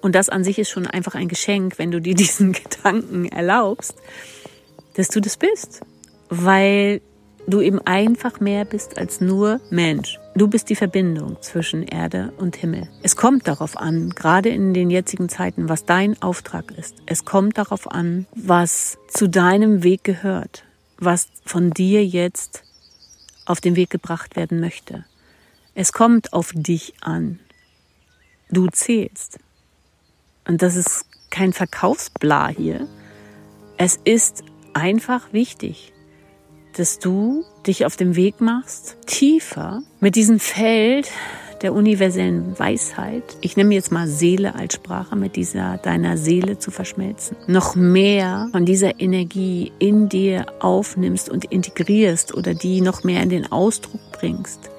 und 0.00 0.14
das 0.14 0.30
an 0.30 0.42
sich 0.42 0.58
ist 0.58 0.70
schon 0.70 0.86
einfach 0.86 1.14
ein 1.14 1.28
Geschenk, 1.28 1.78
wenn 1.78 1.90
du 1.90 2.00
dir 2.00 2.14
diesen 2.14 2.52
Gedanken 2.52 3.26
erlaubst, 3.26 3.94
dass 4.94 5.08
du 5.08 5.20
das 5.20 5.36
bist, 5.36 5.82
weil 6.30 7.02
du 7.46 7.60
eben 7.60 7.80
einfach 7.80 8.40
mehr 8.40 8.64
bist 8.64 8.98
als 8.98 9.20
nur 9.20 9.60
Mensch. 9.70 10.18
Du 10.34 10.48
bist 10.48 10.68
die 10.70 10.76
Verbindung 10.76 11.36
zwischen 11.40 11.82
Erde 11.82 12.32
und 12.38 12.56
Himmel. 12.56 12.88
Es 13.02 13.16
kommt 13.16 13.46
darauf 13.46 13.76
an, 13.76 14.10
gerade 14.10 14.48
in 14.48 14.74
den 14.74 14.90
jetzigen 14.90 15.28
Zeiten, 15.28 15.68
was 15.68 15.84
dein 15.84 16.20
Auftrag 16.22 16.72
ist. 16.72 16.96
Es 17.06 17.24
kommt 17.24 17.58
darauf 17.58 17.90
an, 17.90 18.26
was 18.34 18.98
zu 19.08 19.28
deinem 19.28 19.82
Weg 19.82 20.04
gehört, 20.04 20.64
was 20.98 21.28
von 21.44 21.70
dir 21.70 22.04
jetzt 22.04 22.64
auf 23.46 23.60
den 23.60 23.76
Weg 23.76 23.90
gebracht 23.90 24.36
werden 24.36 24.60
möchte. 24.60 25.04
Es 25.74 25.92
kommt 25.92 26.32
auf 26.32 26.52
dich 26.54 26.94
an. 27.00 27.40
Du 28.50 28.68
zählst. 28.68 29.38
Und 30.46 30.62
das 30.62 30.76
ist 30.76 31.06
kein 31.30 31.52
Verkaufsbla 31.52 32.48
hier. 32.48 32.86
Es 33.76 33.98
ist 34.04 34.44
einfach 34.72 35.32
wichtig, 35.32 35.93
dass 36.76 36.98
du 36.98 37.44
dich 37.66 37.86
auf 37.86 37.96
dem 37.96 38.16
Weg 38.16 38.40
machst, 38.40 38.96
tiefer 39.06 39.82
mit 40.00 40.16
diesem 40.16 40.40
Feld 40.40 41.10
der 41.62 41.72
universellen 41.72 42.58
Weisheit, 42.58 43.22
ich 43.40 43.56
nehme 43.56 43.74
jetzt 43.74 43.90
mal 43.90 44.06
Seele 44.06 44.54
als 44.54 44.74
Sprache, 44.74 45.16
mit 45.16 45.34
dieser 45.36 45.78
deiner 45.78 46.18
Seele 46.18 46.58
zu 46.58 46.70
verschmelzen, 46.70 47.36
noch 47.46 47.74
mehr 47.74 48.48
von 48.52 48.66
dieser 48.66 49.00
Energie 49.00 49.72
in 49.78 50.08
dir 50.10 50.46
aufnimmst 50.60 51.30
und 51.30 51.46
integrierst 51.46 52.34
oder 52.34 52.52
die 52.54 52.82
noch 52.82 53.02
mehr 53.02 53.22
in 53.22 53.30
den 53.30 53.50
Ausdruck 53.50 54.00
bringst, 54.12 54.70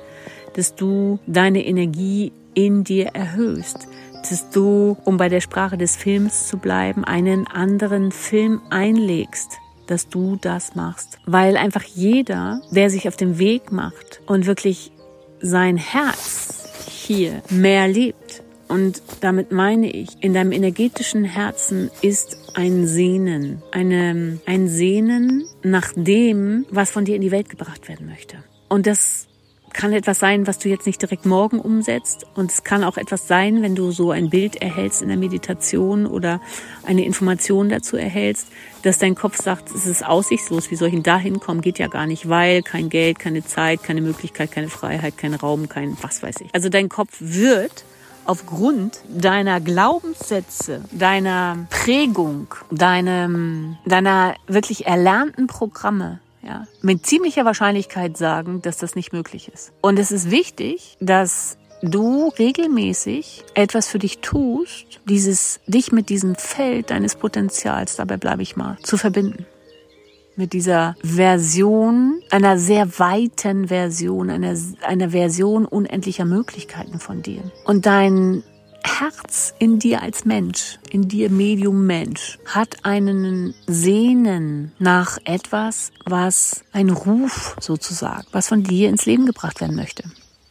dass 0.54 0.76
du 0.76 1.18
deine 1.26 1.66
Energie 1.66 2.32
in 2.54 2.84
dir 2.84 3.08
erhöhst, 3.08 3.88
dass 4.30 4.50
du, 4.52 4.96
um 5.06 5.18
bei 5.18 5.30
der 5.30 5.42
Sprache 5.42 5.78
des 5.78 5.96
Films 5.96 6.48
zu 6.48 6.58
bleiben, 6.58 7.04
einen 7.04 7.48
anderen 7.48 8.12
Film 8.12 8.62
einlegst, 8.70 9.60
dass 9.88 10.10
du 10.10 10.38
das 10.40 10.76
machst. 10.76 11.20
Weil 11.26 11.58
einfach 11.58 11.84
jeder, 11.84 12.62
der 12.72 12.90
sich 12.90 13.08
auf 13.08 13.16
den 13.16 13.38
Weg 13.40 13.72
macht 13.72 14.22
und 14.26 14.46
wirklich 14.46 14.92
sein 15.42 15.78
Herz 15.78 16.70
hier 16.88 17.42
mehr 17.50 17.88
lebt, 17.88 18.44
und 18.68 19.02
damit 19.22 19.52
meine 19.52 19.92
ich, 19.92 20.10
in 20.22 20.34
deinem 20.34 20.52
energetischen 20.52 21.24
Herzen 21.24 21.92
ist 22.02 22.38
ein 22.56 22.88
Sehnen, 22.88 23.62
eine, 23.72 24.40
ein 24.46 24.68
Sehnen 24.68 25.46
nach 25.62 25.94
dem, 25.96 26.66
was 26.72 26.90
von 26.90 27.06
dir 27.06 27.16
in 27.16 27.22
die 27.22 27.32
Welt 27.32 27.50
gebracht 27.50 27.88
werden 27.88 28.08
möchte. 28.08 28.38
Und 28.68 28.88
das 28.88 29.28
kann 29.76 29.92
etwas 29.92 30.20
sein, 30.20 30.48
was 30.48 30.58
du 30.58 30.70
jetzt 30.70 30.88
nicht 30.88 31.02
direkt 31.02 31.26
morgen 31.26 31.60
umsetzt. 31.60 32.26
Und 32.34 32.52
es 32.52 32.64
kann 32.64 32.84
auch 32.84 32.98
etwas 32.98 33.28
sein, 33.28 33.62
wenn 33.62 33.76
du 33.76 33.92
so 33.92 34.12
ein 34.12 34.30
Bild 34.30 34.56
erhältst 34.56 35.02
in 35.02 35.10
der 35.10 35.18
Meditation 35.18 36.06
oder 36.06 36.40
eine 36.86 37.04
Information 37.04 37.68
dazu 37.68 37.98
erhältst, 37.98 38.48
dass 38.84 39.00
dein 39.00 39.16
Kopf 39.16 39.36
sagt, 39.36 39.76
es 39.76 39.86
ist 39.86 40.06
aussichtslos, 40.06 40.72
wie 40.72 40.76
soll 40.78 40.88
ich 40.88 40.94
denn 40.94 41.04
da 41.04 41.18
hinkommen? 41.18 41.62
Geht 41.62 41.78
ja 41.78 41.88
gar 41.88 42.08
nicht, 42.08 42.30
weil 42.30 42.64
kein 42.64 42.90
Geld, 42.90 43.20
keine 43.20 43.46
Zeit, 43.46 43.84
keine 43.84 44.02
Möglichkeit, 44.02 44.52
keine 44.52 44.70
Freiheit, 44.70 45.18
kein 45.18 45.34
Raum, 45.34 45.68
kein 45.68 45.98
was 46.02 46.24
weiß 46.24 46.38
ich. 46.42 46.56
Also 46.56 46.70
dein 46.70 46.88
Kopf 46.88 47.18
wird 47.20 47.84
aufgrund 48.24 49.02
deiner 49.10 49.60
Glaubenssätze, 49.60 50.86
deiner 50.92 51.68
Prägung, 51.70 52.48
deinem, 52.72 53.78
deiner 53.86 54.36
wirklich 54.48 54.88
erlernten 54.88 55.48
Programme 55.48 56.20
ja, 56.46 56.68
mit 56.82 57.06
ziemlicher 57.06 57.44
Wahrscheinlichkeit 57.46 58.18
sagen, 58.18 58.62
dass 58.62 58.78
das 58.78 58.96
nicht 58.96 59.14
möglich 59.14 59.50
ist. 59.54 59.74
Und 59.82 59.98
es 59.98 60.12
ist 60.12 60.30
wichtig, 60.30 60.96
dass 61.00 61.58
du 61.82 62.30
regelmäßig 62.40 63.44
etwas 63.54 63.88
für 63.88 64.00
dich 64.00 64.20
tust, 64.20 65.02
dieses, 65.10 65.60
dich 65.68 65.92
mit 65.92 66.10
diesem 66.10 66.36
Feld 66.36 66.92
deines 66.92 67.16
Potenzials, 67.16 67.96
dabei 67.96 68.18
bleibe 68.18 68.42
ich 68.42 68.56
mal, 68.56 68.78
zu 68.84 68.98
verbinden. 68.98 69.46
Mit 70.38 70.54
dieser 70.54 70.96
Version, 71.02 72.22
einer 72.30 72.58
sehr 72.58 73.00
weiten 73.00 73.70
Version, 73.70 74.30
einer, 74.30 74.56
einer 74.82 75.10
Version 75.12 75.66
unendlicher 75.66 76.26
Möglichkeiten 76.26 77.00
von 77.00 77.22
dir. 77.22 77.42
Und 77.66 77.86
dein 77.86 78.44
Herz 78.86 79.54
in 79.60 79.80
dir 79.80 80.02
als 80.02 80.26
Mensch, 80.26 80.80
in 80.90 81.08
dir 81.08 81.30
Medium 81.30 81.86
Mensch, 81.86 82.40
hat 82.46 82.86
einen 82.86 83.54
Sehnen 83.68 84.72
nach 84.80 85.18
etwas, 85.26 85.92
was 86.06 86.64
ein 86.72 86.90
Ruf 86.90 87.56
sozusagen, 87.60 88.26
was 88.32 88.48
von 88.48 88.64
dir 88.64 88.90
ins 88.90 89.06
Leben 89.06 89.26
gebracht 89.26 89.62
werden 89.62 89.76
möchte. 89.76 90.04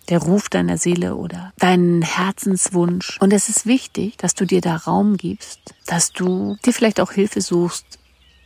Der 0.08 0.18
Ruf 0.18 0.48
deiner 0.48 0.76
Seele 0.76 1.16
oder 1.16 1.52
deinen 1.58 2.02
Herzenswunsch. 2.02 3.18
Und 3.20 3.32
es 3.32 3.48
ist 3.48 3.64
wichtig, 3.64 4.18
dass 4.18 4.34
du 4.34 4.44
dir 4.44 4.60
da 4.60 4.76
Raum 4.76 5.16
gibst, 5.16 5.74
dass 5.86 6.12
du 6.12 6.56
dir 6.64 6.74
vielleicht 6.74 7.00
auch 7.00 7.12
Hilfe 7.12 7.40
suchst, 7.40 7.98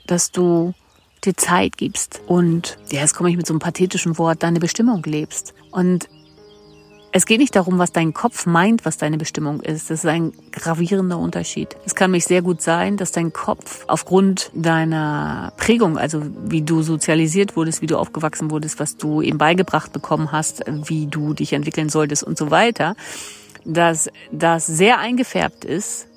dass 0.06 0.30
du 0.30 0.74
dir 1.24 1.36
Zeit 1.36 1.76
gibst 1.76 2.20
und, 2.26 2.78
ja, 2.90 3.00
jetzt 3.00 3.14
komme 3.14 3.30
ich 3.30 3.36
mit 3.36 3.46
so 3.46 3.52
einem 3.52 3.60
pathetischen 3.60 4.18
Wort, 4.18 4.42
deine 4.42 4.60
Bestimmung 4.60 5.02
lebst. 5.02 5.54
Und 5.72 6.08
es 7.12 7.26
geht 7.26 7.40
nicht 7.40 7.56
darum, 7.56 7.78
was 7.78 7.92
dein 7.92 8.12
Kopf 8.12 8.46
meint, 8.46 8.84
was 8.84 8.98
deine 8.98 9.18
Bestimmung 9.18 9.60
ist. 9.60 9.90
Das 9.90 10.00
ist 10.00 10.06
ein 10.06 10.32
gravierender 10.52 11.18
Unterschied. 11.18 11.76
Es 11.86 11.94
kann 11.94 12.10
mich 12.10 12.24
sehr 12.24 12.42
gut 12.42 12.60
sein, 12.60 12.96
dass 12.96 13.12
dein 13.12 13.32
Kopf 13.32 13.84
aufgrund 13.86 14.50
deiner 14.54 15.52
Prägung, 15.56 15.96
also 15.96 16.22
wie 16.44 16.62
du 16.62 16.82
sozialisiert 16.82 17.56
wurdest, 17.56 17.82
wie 17.82 17.86
du 17.86 17.96
aufgewachsen 17.96 18.50
wurdest, 18.50 18.78
was 18.78 18.96
du 18.96 19.22
eben 19.22 19.38
beigebracht 19.38 19.92
bekommen 19.92 20.32
hast, 20.32 20.64
wie 20.66 21.06
du 21.06 21.34
dich 21.34 21.52
entwickeln 21.52 21.88
solltest 21.88 22.24
und 22.24 22.36
so 22.36 22.50
weiter, 22.50 22.94
dass 23.64 24.10
das 24.30 24.66
sehr 24.66 24.98
eingefärbt 24.98 25.64
ist 25.64 26.07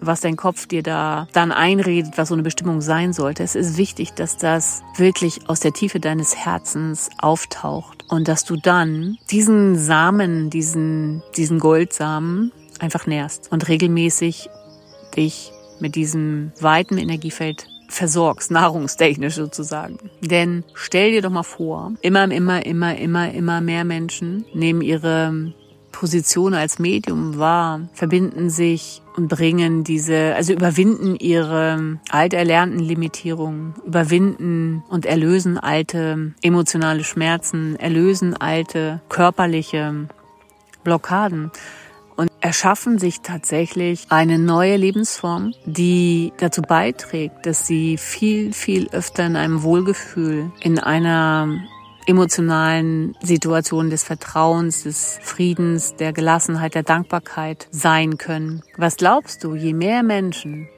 was 0.00 0.20
dein 0.20 0.36
Kopf 0.36 0.66
dir 0.66 0.82
da 0.82 1.28
dann 1.32 1.52
einredet, 1.52 2.14
was 2.16 2.28
so 2.28 2.34
eine 2.34 2.42
Bestimmung 2.42 2.80
sein 2.80 3.12
sollte. 3.12 3.42
Es 3.42 3.54
ist 3.54 3.76
wichtig, 3.76 4.12
dass 4.12 4.36
das 4.36 4.82
wirklich 4.96 5.48
aus 5.48 5.60
der 5.60 5.72
Tiefe 5.72 6.00
deines 6.00 6.36
Herzens 6.36 7.10
auftaucht 7.18 8.04
und 8.08 8.28
dass 8.28 8.44
du 8.44 8.56
dann 8.56 9.18
diesen 9.30 9.76
Samen, 9.76 10.50
diesen, 10.50 11.22
diesen 11.36 11.58
Goldsamen 11.58 12.52
einfach 12.78 13.06
nährst 13.06 13.50
und 13.50 13.68
regelmäßig 13.68 14.48
dich 15.16 15.52
mit 15.80 15.94
diesem 15.94 16.52
weiten 16.60 16.98
Energiefeld 16.98 17.66
versorgst, 17.88 18.50
nahrungstechnisch 18.50 19.34
sozusagen. 19.34 19.98
Denn 20.20 20.64
stell 20.74 21.12
dir 21.12 21.22
doch 21.22 21.30
mal 21.30 21.42
vor, 21.42 21.92
immer, 22.02 22.30
immer, 22.30 22.64
immer, 22.64 22.96
immer, 22.96 23.32
immer 23.32 23.60
mehr 23.60 23.84
Menschen 23.84 24.44
nehmen 24.52 24.82
ihre 24.82 25.52
Position 25.98 26.54
als 26.54 26.78
Medium 26.78 27.38
wahr, 27.40 27.80
verbinden 27.92 28.50
sich 28.50 29.02
und 29.16 29.26
bringen 29.26 29.82
diese, 29.82 30.36
also 30.36 30.52
überwinden 30.52 31.16
ihre 31.16 31.98
alterlernten 32.08 32.78
Limitierungen, 32.78 33.74
überwinden 33.84 34.84
und 34.90 35.06
erlösen 35.06 35.58
alte 35.58 36.34
emotionale 36.40 37.02
Schmerzen, 37.02 37.74
erlösen 37.74 38.36
alte 38.36 39.00
körperliche 39.08 40.06
Blockaden 40.84 41.50
und 42.14 42.30
erschaffen 42.40 43.00
sich 43.00 43.22
tatsächlich 43.22 44.06
eine 44.08 44.38
neue 44.38 44.76
Lebensform, 44.76 45.52
die 45.64 46.32
dazu 46.38 46.62
beiträgt, 46.62 47.44
dass 47.44 47.66
sie 47.66 47.96
viel, 47.98 48.52
viel 48.52 48.88
öfter 48.92 49.26
in 49.26 49.34
einem 49.34 49.64
Wohlgefühl, 49.64 50.52
in 50.60 50.78
einer 50.78 51.58
emotionalen 52.08 53.14
Situation 53.22 53.90
des 53.90 54.02
Vertrauens, 54.02 54.84
des 54.84 55.18
Friedens, 55.22 55.94
der 55.96 56.12
Gelassenheit, 56.12 56.74
der 56.74 56.82
Dankbarkeit 56.82 57.68
sein 57.70 58.16
können. 58.16 58.62
Was 58.76 58.96
glaubst 58.96 59.44
du, 59.44 59.54
je 59.54 59.74
mehr 59.74 60.02
Menschen 60.02 60.68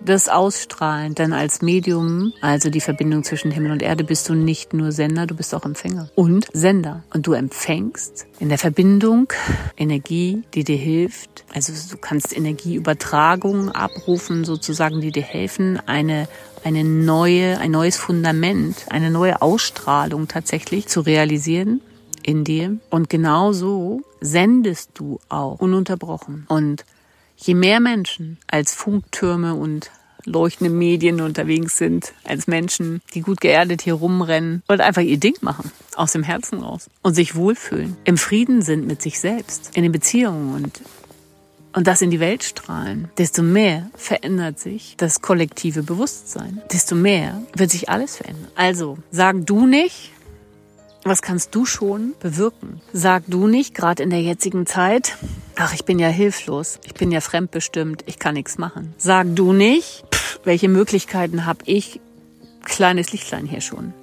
das 0.00 0.28
ausstrahlen, 0.28 1.14
denn 1.14 1.32
als 1.32 1.60
Medium, 1.60 2.32
also 2.40 2.70
die 2.70 2.80
Verbindung 2.80 3.24
zwischen 3.24 3.50
Himmel 3.50 3.72
und 3.72 3.82
Erde, 3.82 4.04
bist 4.04 4.28
du 4.28 4.34
nicht 4.34 4.72
nur 4.72 4.92
Sender, 4.92 5.26
du 5.26 5.34
bist 5.34 5.54
auch 5.54 5.64
Empfänger 5.64 6.08
und 6.14 6.46
Sender. 6.52 7.02
Und 7.12 7.26
du 7.26 7.32
empfängst 7.32 8.26
in 8.38 8.48
der 8.48 8.58
Verbindung 8.58 9.32
Energie, 9.76 10.44
die 10.54 10.64
dir 10.64 10.76
hilft. 10.76 11.44
Also 11.52 11.72
du 11.90 11.98
kannst 11.98 12.36
Energieübertragungen 12.36 13.70
abrufen, 13.70 14.44
sozusagen, 14.44 15.00
die 15.00 15.10
dir 15.10 15.22
helfen, 15.22 15.80
eine 15.86 16.28
eine 16.64 16.84
neue, 16.84 17.58
ein 17.58 17.70
neues 17.70 17.96
Fundament, 17.96 18.86
eine 18.90 19.10
neue 19.10 19.40
Ausstrahlung 19.42 20.28
tatsächlich 20.28 20.86
zu 20.86 21.00
realisieren 21.00 21.80
in 22.22 22.44
dir. 22.44 22.78
Und 22.90 23.08
genauso 23.08 24.02
sendest 24.20 24.90
du 24.94 25.20
auch 25.28 25.60
ununterbrochen. 25.60 26.46
Und 26.48 26.84
je 27.36 27.54
mehr 27.54 27.80
Menschen 27.80 28.38
als 28.48 28.74
Funktürme 28.74 29.54
und 29.54 29.90
leuchtende 30.24 30.72
Medien 30.72 31.20
unterwegs 31.20 31.78
sind, 31.78 32.12
als 32.24 32.46
Menschen, 32.46 33.00
die 33.14 33.22
gut 33.22 33.40
geerdet 33.40 33.82
hier 33.82 33.94
rumrennen 33.94 34.62
und 34.68 34.80
einfach 34.80 35.02
ihr 35.02 35.18
Ding 35.18 35.36
machen, 35.40 35.70
aus 35.96 36.12
dem 36.12 36.22
Herzen 36.22 36.62
raus 36.62 36.90
und 37.02 37.14
sich 37.14 37.34
wohlfühlen, 37.34 37.96
im 38.04 38.18
Frieden 38.18 38.62
sind 38.62 38.86
mit 38.86 39.00
sich 39.00 39.20
selbst, 39.20 39.70
in 39.74 39.82
den 39.82 39.92
Beziehungen 39.92 40.54
und 40.54 40.82
und 41.78 41.86
das 41.86 42.02
in 42.02 42.10
die 42.10 42.18
Welt 42.18 42.42
strahlen, 42.42 43.08
desto 43.18 43.40
mehr 43.40 43.88
verändert 43.94 44.58
sich 44.58 44.96
das 44.96 45.22
kollektive 45.22 45.84
Bewusstsein. 45.84 46.60
Desto 46.72 46.96
mehr 46.96 47.40
wird 47.54 47.70
sich 47.70 47.88
alles 47.88 48.16
verändern. 48.16 48.50
Also, 48.56 48.98
sag 49.12 49.46
du 49.46 49.64
nicht, 49.64 50.10
was 51.04 51.22
kannst 51.22 51.54
du 51.54 51.66
schon 51.66 52.14
bewirken? 52.18 52.80
Sag 52.92 53.22
du 53.28 53.46
nicht, 53.46 53.76
gerade 53.76 54.02
in 54.02 54.10
der 54.10 54.22
jetzigen 54.22 54.66
Zeit, 54.66 55.16
ach, 55.54 55.72
ich 55.72 55.84
bin 55.84 56.00
ja 56.00 56.08
hilflos, 56.08 56.80
ich 56.84 56.94
bin 56.94 57.12
ja 57.12 57.20
fremdbestimmt, 57.20 58.02
ich 58.06 58.18
kann 58.18 58.34
nichts 58.34 58.58
machen. 58.58 58.92
Sag 58.98 59.28
du 59.36 59.52
nicht, 59.52 60.02
pff, 60.12 60.40
welche 60.42 60.68
Möglichkeiten 60.68 61.46
habe 61.46 61.60
ich, 61.64 62.00
kleines 62.64 63.12
Lichtlein 63.12 63.46
hier 63.46 63.60
schon. 63.60 63.94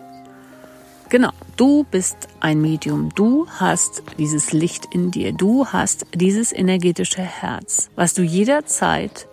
Genau, 1.09 1.31
du 1.55 1.85
bist 1.89 2.17
ein 2.39 2.61
Medium, 2.61 3.09
du 3.13 3.47
hast 3.47 4.03
dieses 4.17 4.51
Licht 4.51 4.85
in 4.91 5.11
dir, 5.11 5.33
du 5.33 5.67
hast 5.67 6.05
dieses 6.13 6.51
energetische 6.51 7.21
Herz, 7.21 7.89
was 7.95 8.13
du 8.13 8.23
jederzeit 8.23 9.27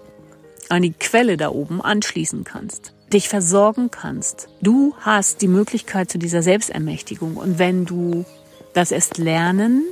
an 0.69 0.82
die 0.82 0.93
Quelle 0.93 1.37
da 1.37 1.50
oben 1.50 1.80
anschließen 1.80 2.45
kannst 2.45 2.93
dich 3.13 3.28
versorgen 3.28 3.91
kannst. 3.91 4.49
Du 4.61 4.95
hast 5.00 5.43
die 5.43 5.49
Möglichkeit 5.49 6.11
zu 6.11 6.19
dieser 6.19 6.43
Selbstermächtigung. 6.43 7.37
Und 7.37 7.58
wenn 7.58 7.85
du 7.85 8.25
das 8.73 8.91
erst 8.91 9.19
lernen 9.19 9.85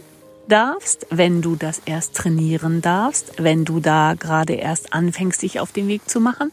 darfst, 0.49 1.07
wenn 1.11 1.43
du 1.43 1.55
das 1.55 1.83
erst 1.85 2.16
trainieren 2.16 2.81
darfst, 2.81 3.35
wenn 3.38 3.64
du 3.64 3.81
da 3.81 4.14
gerade 4.14 4.55
erst 4.55 4.93
anfängst, 4.93 5.43
dich 5.43 5.61
auf 5.61 5.73
den 5.73 5.87
Weg 5.87 6.09
zu 6.09 6.21
machen, 6.21 6.51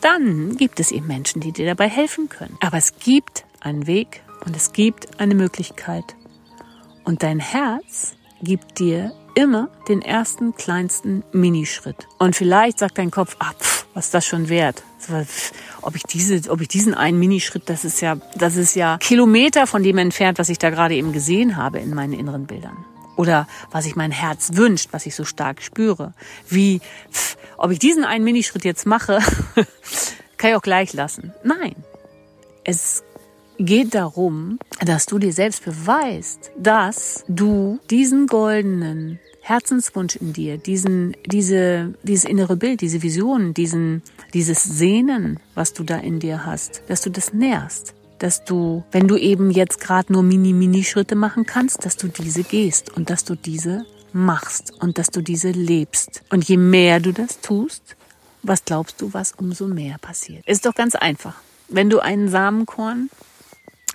dann 0.00 0.56
gibt 0.56 0.80
es 0.80 0.90
eben 0.90 1.06
Menschen, 1.06 1.40
die 1.40 1.52
dir 1.52 1.66
dabei 1.66 1.88
helfen 1.88 2.28
können. 2.28 2.58
Aber 2.60 2.76
es 2.76 2.98
gibt 2.98 3.44
einen 3.60 3.86
Weg 3.86 4.22
und 4.44 4.56
es 4.56 4.72
gibt 4.72 5.20
eine 5.20 5.34
Möglichkeit. 5.34 6.16
Und 7.04 7.22
dein 7.22 7.38
Herz 7.38 8.16
gibt 8.42 8.78
dir 8.78 9.12
immer 9.34 9.68
den 9.88 10.02
ersten 10.02 10.54
kleinsten 10.54 11.22
Minischritt. 11.32 12.08
Und 12.18 12.34
vielleicht 12.34 12.78
sagt 12.80 12.98
dein 12.98 13.10
Kopf, 13.10 13.36
ah, 13.38 13.52
pff, 13.52 13.86
was 13.94 14.06
ist 14.06 14.14
das 14.14 14.26
schon 14.26 14.48
wert? 14.48 14.82
Ob 15.80 15.96
ich 15.96 16.02
diese, 16.02 16.50
ob 16.50 16.60
ich 16.60 16.68
diesen 16.68 16.94
einen 16.94 17.18
Minischritt, 17.18 17.68
das 17.68 17.84
ist 17.84 18.00
ja, 18.00 18.16
das 18.36 18.56
ist 18.56 18.74
ja 18.74 18.98
Kilometer 18.98 19.66
von 19.66 19.82
dem 19.82 19.98
entfernt, 19.98 20.38
was 20.38 20.48
ich 20.48 20.58
da 20.58 20.70
gerade 20.70 20.94
eben 20.94 21.12
gesehen 21.12 21.56
habe 21.56 21.78
in 21.78 21.94
meinen 21.94 22.12
inneren 22.12 22.46
Bildern. 22.46 22.84
Oder 23.16 23.48
was 23.70 23.84
sich 23.84 23.96
mein 23.96 24.12
Herz 24.12 24.50
wünscht, 24.54 24.88
was 24.92 25.06
ich 25.06 25.14
so 25.14 25.24
stark 25.24 25.62
spüre. 25.62 26.14
Wie, 26.48 26.80
pff, 27.12 27.36
ob 27.56 27.70
ich 27.70 27.78
diesen 27.78 28.04
einen 28.04 28.24
Minischritt 28.24 28.64
jetzt 28.64 28.86
mache, 28.86 29.18
kann 30.36 30.50
ich 30.50 30.56
auch 30.56 30.62
gleich 30.62 30.92
lassen. 30.92 31.32
Nein. 31.42 31.74
Es 32.64 33.02
geht 33.58 33.94
darum, 33.94 34.58
dass 34.84 35.06
du 35.06 35.18
dir 35.18 35.32
selbst 35.32 35.64
beweist, 35.64 36.50
dass 36.56 37.24
du 37.28 37.80
diesen 37.90 38.26
goldenen 38.26 39.18
Herzenswunsch 39.40 40.16
in 40.16 40.32
dir, 40.32 40.58
diesen, 40.58 41.16
diese, 41.26 41.94
dieses 42.02 42.24
innere 42.24 42.56
Bild, 42.56 42.80
diese 42.80 43.02
Vision, 43.02 43.54
diesen, 43.54 44.02
dieses 44.34 44.62
Sehnen, 44.62 45.40
was 45.54 45.72
du 45.72 45.84
da 45.84 45.96
in 45.96 46.20
dir 46.20 46.44
hast, 46.44 46.82
dass 46.88 47.00
du 47.00 47.10
das 47.10 47.32
nährst, 47.32 47.94
dass 48.18 48.44
du, 48.44 48.84
wenn 48.92 49.08
du 49.08 49.16
eben 49.16 49.50
jetzt 49.50 49.80
gerade 49.80 50.12
nur 50.12 50.22
mini, 50.22 50.52
mini 50.52 50.84
Schritte 50.84 51.14
machen 51.14 51.46
kannst, 51.46 51.84
dass 51.84 51.96
du 51.96 52.08
diese 52.08 52.42
gehst 52.42 52.94
und 52.94 53.10
dass 53.10 53.24
du 53.24 53.34
diese 53.34 53.86
machst 54.12 54.72
und 54.80 54.98
dass 54.98 55.08
du 55.08 55.22
diese 55.22 55.50
lebst. 55.50 56.22
Und 56.30 56.48
je 56.48 56.56
mehr 56.56 57.00
du 57.00 57.12
das 57.12 57.40
tust, 57.40 57.96
was 58.42 58.64
glaubst 58.64 59.00
du, 59.00 59.12
was 59.14 59.32
umso 59.32 59.66
mehr 59.66 59.96
passiert? 59.98 60.46
Ist 60.46 60.66
doch 60.66 60.74
ganz 60.74 60.94
einfach. 60.94 61.34
Wenn 61.68 61.90
du 61.90 62.00
einen 62.00 62.28
Samenkorn 62.28 63.10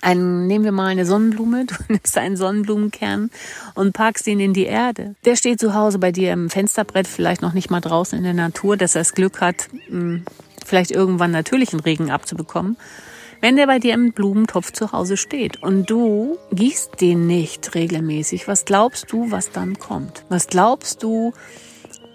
ein, 0.04 0.46
nehmen 0.46 0.64
wir 0.64 0.72
mal 0.72 0.86
eine 0.86 1.06
Sonnenblume, 1.06 1.64
du 1.66 1.74
nimmst 1.88 2.16
einen 2.18 2.36
Sonnenblumenkern 2.36 3.30
und 3.74 3.92
packst 3.92 4.26
ihn 4.26 4.40
in 4.40 4.52
die 4.52 4.66
Erde. 4.66 5.14
Der 5.24 5.36
steht 5.36 5.60
zu 5.60 5.74
Hause 5.74 5.98
bei 5.98 6.12
dir 6.12 6.32
im 6.32 6.50
Fensterbrett, 6.50 7.08
vielleicht 7.08 7.42
noch 7.42 7.52
nicht 7.52 7.70
mal 7.70 7.80
draußen 7.80 8.16
in 8.16 8.24
der 8.24 8.34
Natur, 8.34 8.76
dass 8.76 8.94
er 8.94 9.00
das 9.00 9.14
Glück 9.14 9.40
hat, 9.40 9.68
hm, 9.88 10.24
vielleicht 10.64 10.90
irgendwann 10.90 11.30
natürlichen 11.30 11.80
Regen 11.80 12.10
abzubekommen. 12.10 12.76
Wenn 13.40 13.56
der 13.56 13.66
bei 13.66 13.78
dir 13.78 13.92
im 13.92 14.12
Blumentopf 14.12 14.72
zu 14.72 14.92
Hause 14.92 15.18
steht 15.18 15.62
und 15.62 15.90
du 15.90 16.38
gießt 16.52 17.00
den 17.00 17.26
nicht 17.26 17.74
regelmäßig, 17.74 18.48
was 18.48 18.64
glaubst 18.64 19.12
du, 19.12 19.30
was 19.30 19.50
dann 19.50 19.78
kommt? 19.78 20.24
Was 20.30 20.46
glaubst 20.46 21.02
du, 21.02 21.34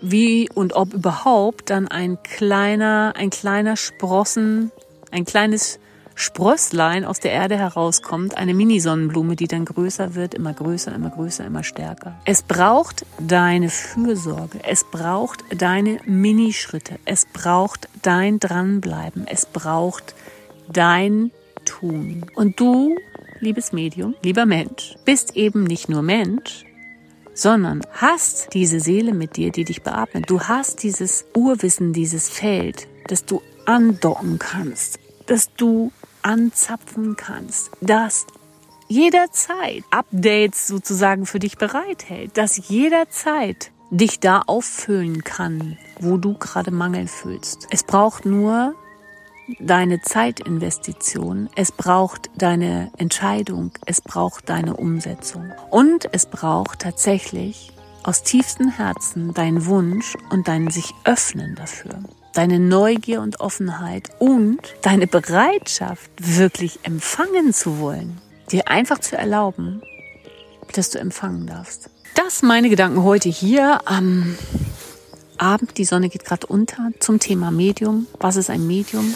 wie 0.01 0.49
und 0.53 0.73
ob 0.73 0.93
überhaupt 0.93 1.69
dann 1.69 1.87
ein 1.87 2.17
kleiner, 2.23 3.13
ein 3.15 3.29
kleiner 3.29 3.75
Sprossen, 3.75 4.71
ein 5.11 5.25
kleines 5.25 5.79
Sprösslein 6.19 7.05
aus 7.05 7.21
der 7.21 7.31
Erde 7.31 7.57
herauskommt, 7.57 8.35
eine 8.35 8.53
Mini-Sonnenblume, 8.53 9.37
die 9.37 9.47
dann 9.47 9.63
größer 9.63 10.15
wird, 10.15 10.33
immer 10.33 10.51
größer, 10.51 10.93
immer 10.93 11.11
größer, 11.11 11.45
immer 11.45 11.63
stärker. 11.63 12.19
Es 12.25 12.43
braucht 12.43 13.05
deine 13.19 13.69
Fürsorge, 13.69 14.59
es 14.67 14.83
braucht 14.83 15.45
deine 15.57 16.01
Minischritte, 16.05 16.99
es 17.05 17.25
braucht 17.25 17.87
dein 18.01 18.37
Dranbleiben, 18.37 19.27
es 19.27 19.45
braucht 19.45 20.13
dein 20.67 21.31
Tun. 21.63 22.25
Und 22.35 22.59
du, 22.59 22.97
liebes 23.39 23.71
Medium, 23.71 24.13
lieber 24.21 24.45
Mensch, 24.45 24.95
bist 25.05 25.37
eben 25.37 25.63
nicht 25.63 25.87
nur 25.87 26.01
Mensch, 26.01 26.65
sondern 27.33 27.81
hast 27.93 28.53
diese 28.53 28.81
Seele 28.81 29.13
mit 29.13 29.37
dir, 29.37 29.53
die 29.53 29.63
dich 29.63 29.83
beatmet. 29.83 30.29
Du 30.29 30.41
hast 30.41 30.83
dieses 30.83 31.23
Urwissen, 31.33 31.93
dieses 31.93 32.27
Feld, 32.27 32.89
das 33.07 33.23
du 33.23 33.41
andocken 33.65 34.37
kannst, 34.37 34.99
dass 35.25 35.53
du 35.53 35.93
anzapfen 36.21 37.15
kannst, 37.15 37.71
das 37.81 38.25
jederzeit 38.87 39.83
Updates 39.91 40.67
sozusagen 40.67 41.25
für 41.25 41.39
dich 41.39 41.57
bereithält, 41.57 42.31
das 42.37 42.69
jederzeit 42.69 43.71
dich 43.91 44.19
da 44.19 44.41
auffüllen 44.45 45.23
kann, 45.23 45.77
wo 45.99 46.17
du 46.17 46.33
gerade 46.33 46.71
Mangel 46.71 47.07
fühlst. 47.07 47.67
Es 47.71 47.83
braucht 47.83 48.25
nur 48.25 48.75
deine 49.59 50.01
Zeitinvestition, 50.01 51.49
es 51.55 51.71
braucht 51.71 52.29
deine 52.35 52.91
Entscheidung, 52.97 53.71
es 53.85 54.01
braucht 54.01 54.49
deine 54.49 54.75
Umsetzung 54.75 55.51
und 55.71 56.13
es 56.13 56.27
braucht 56.27 56.79
tatsächlich 56.79 57.71
aus 58.03 58.23
tiefstem 58.23 58.69
Herzen 58.69 59.33
dein 59.33 59.65
Wunsch 59.65 60.15
und 60.29 60.47
dein 60.47 60.69
sich 60.69 60.93
öffnen 61.03 61.55
dafür. 61.55 61.99
Deine 62.33 62.59
Neugier 62.59 63.21
und 63.21 63.39
Offenheit 63.39 64.09
und 64.19 64.59
deine 64.81 65.07
Bereitschaft, 65.07 66.09
wirklich 66.17 66.79
empfangen 66.83 67.53
zu 67.53 67.79
wollen. 67.79 68.19
Dir 68.51 68.67
einfach 68.67 68.99
zu 68.99 69.17
erlauben, 69.17 69.81
dass 70.73 70.89
du 70.89 70.99
empfangen 70.99 71.47
darfst. 71.47 71.89
Das 72.15 72.41
meine 72.41 72.69
Gedanken 72.69 73.03
heute 73.03 73.29
hier 73.29 73.79
am 73.85 74.35
Abend. 75.37 75.77
Die 75.77 75.85
Sonne 75.85 76.09
geht 76.09 76.25
gerade 76.25 76.47
unter 76.47 76.91
zum 76.99 77.19
Thema 77.19 77.51
Medium. 77.51 78.07
Was 78.19 78.35
ist 78.35 78.49
ein 78.49 78.67
Medium? 78.67 79.15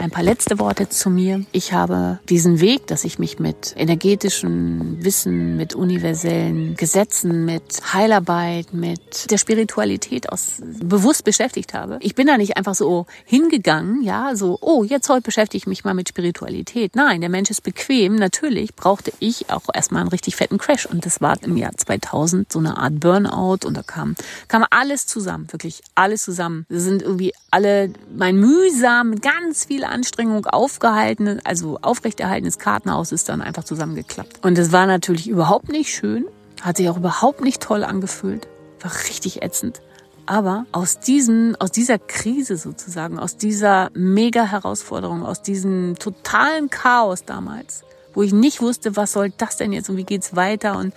Ein 0.00 0.10
paar 0.10 0.22
letzte 0.22 0.58
Worte 0.58 0.88
zu 0.88 1.10
mir. 1.10 1.44
Ich 1.52 1.74
habe 1.74 2.20
diesen 2.30 2.60
Weg, 2.62 2.86
dass 2.86 3.04
ich 3.04 3.18
mich 3.18 3.38
mit 3.38 3.74
energetischem 3.76 4.96
Wissen, 5.04 5.58
mit 5.58 5.74
universellen 5.74 6.74
Gesetzen, 6.74 7.44
mit 7.44 7.92
Heilarbeit, 7.92 8.72
mit 8.72 9.30
der 9.30 9.36
Spiritualität 9.36 10.32
aus 10.32 10.62
bewusst 10.62 11.24
beschäftigt 11.24 11.74
habe. 11.74 11.98
Ich 12.00 12.14
bin 12.14 12.26
da 12.26 12.38
nicht 12.38 12.56
einfach 12.56 12.74
so 12.74 13.04
hingegangen, 13.26 14.02
ja, 14.02 14.34
so, 14.36 14.56
oh, 14.62 14.84
jetzt 14.84 15.10
heute 15.10 15.20
beschäftige 15.20 15.58
ich 15.58 15.66
mich 15.66 15.84
mal 15.84 15.92
mit 15.92 16.08
Spiritualität. 16.08 16.96
Nein, 16.96 17.20
der 17.20 17.28
Mensch 17.28 17.50
ist 17.50 17.62
bequem. 17.62 18.16
Natürlich 18.16 18.74
brauchte 18.74 19.12
ich 19.18 19.50
auch 19.50 19.64
erstmal 19.74 20.00
einen 20.00 20.08
richtig 20.08 20.34
fetten 20.34 20.56
Crash. 20.56 20.86
Und 20.86 21.04
das 21.04 21.20
war 21.20 21.36
im 21.42 21.58
Jahr 21.58 21.72
2000 21.76 22.50
so 22.50 22.58
eine 22.58 22.78
Art 22.78 23.00
Burnout 23.00 23.66
und 23.66 23.76
da 23.76 23.82
kam, 23.82 24.14
kam 24.48 24.64
alles 24.70 25.06
zusammen, 25.06 25.52
wirklich 25.52 25.82
alles 25.94 26.22
zusammen. 26.22 26.64
Wir 26.70 26.80
sind 26.80 27.02
irgendwie 27.02 27.34
alle 27.50 27.92
mein 28.16 28.36
mühsam, 28.36 29.16
ganz 29.20 29.66
viel 29.66 29.84
Anstrengung 29.90 30.46
aufgehalten, 30.46 31.40
also 31.44 31.78
aufrechterhaltenes 31.82 32.58
Kartenhaus 32.58 33.12
ist 33.12 33.28
dann 33.28 33.42
einfach 33.42 33.64
zusammengeklappt. 33.64 34.44
Und 34.44 34.58
es 34.58 34.72
war 34.72 34.86
natürlich 34.86 35.28
überhaupt 35.28 35.68
nicht 35.68 35.92
schön, 35.92 36.26
hat 36.62 36.76
sich 36.76 36.88
auch 36.88 36.96
überhaupt 36.96 37.42
nicht 37.42 37.62
toll 37.62 37.84
angefühlt, 37.84 38.48
war 38.80 38.92
richtig 39.08 39.42
ätzend. 39.42 39.80
Aber 40.26 40.66
aus 40.70 41.00
diesem, 41.00 41.56
aus 41.58 41.72
dieser 41.72 41.98
Krise 41.98 42.56
sozusagen, 42.56 43.18
aus 43.18 43.36
dieser 43.36 43.90
mega 43.94 44.44
Herausforderung, 44.44 45.26
aus 45.26 45.42
diesem 45.42 45.96
totalen 45.98 46.70
Chaos 46.70 47.24
damals, 47.24 47.82
wo 48.14 48.22
ich 48.22 48.32
nicht 48.32 48.60
wusste, 48.60 48.96
was 48.96 49.12
soll 49.12 49.32
das 49.36 49.56
denn 49.56 49.72
jetzt 49.72 49.90
und 49.90 49.96
wie 49.96 50.04
geht's 50.04 50.36
weiter 50.36 50.78
und 50.78 50.94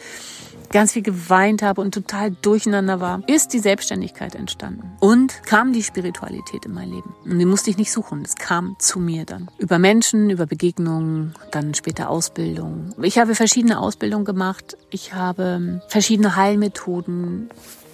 ganz 0.71 0.93
viel 0.93 1.01
geweint 1.01 1.61
habe 1.61 1.81
und 1.81 1.93
total 1.93 2.31
durcheinander 2.31 2.99
war, 2.99 3.21
ist 3.27 3.53
die 3.53 3.59
Selbstständigkeit 3.59 4.35
entstanden. 4.35 4.91
Und 4.99 5.43
kam 5.43 5.73
die 5.73 5.83
Spiritualität 5.83 6.65
in 6.65 6.73
mein 6.73 6.89
Leben. 6.89 7.13
Und 7.25 7.39
die 7.39 7.45
musste 7.45 7.69
ich 7.69 7.77
nicht 7.77 7.91
suchen. 7.91 8.23
Es 8.23 8.35
kam 8.35 8.75
zu 8.79 8.99
mir 8.99 9.25
dann. 9.25 9.49
Über 9.57 9.79
Menschen, 9.79 10.29
über 10.29 10.45
Begegnungen, 10.45 11.33
dann 11.51 11.73
später 11.73 12.09
Ausbildung. 12.09 12.93
Ich 13.01 13.17
habe 13.17 13.35
verschiedene 13.35 13.79
Ausbildungen 13.79 14.25
gemacht. 14.25 14.77
Ich 14.89 15.13
habe 15.13 15.81
verschiedene 15.87 16.35
Heilmethoden 16.35 17.49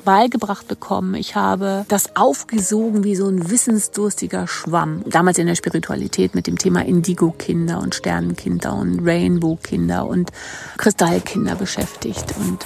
beigebracht 0.05 0.67
bekommen. 0.67 1.15
Ich 1.15 1.35
habe 1.35 1.85
das 1.87 2.15
aufgesogen 2.15 3.03
wie 3.03 3.15
so 3.15 3.27
ein 3.27 3.49
wissensdurstiger 3.49 4.47
Schwamm. 4.47 5.03
Damals 5.05 5.37
in 5.37 5.47
der 5.47 5.55
Spiritualität 5.55 6.35
mit 6.35 6.47
dem 6.47 6.57
Thema 6.57 6.85
Indigo-Kinder 6.85 7.79
und 7.79 7.95
Sternenkinder 7.95 8.73
und 8.73 9.05
Rainbow-Kinder 9.05 10.07
und 10.07 10.31
Kristallkinder 10.77 11.55
beschäftigt 11.55 12.33
und 12.37 12.65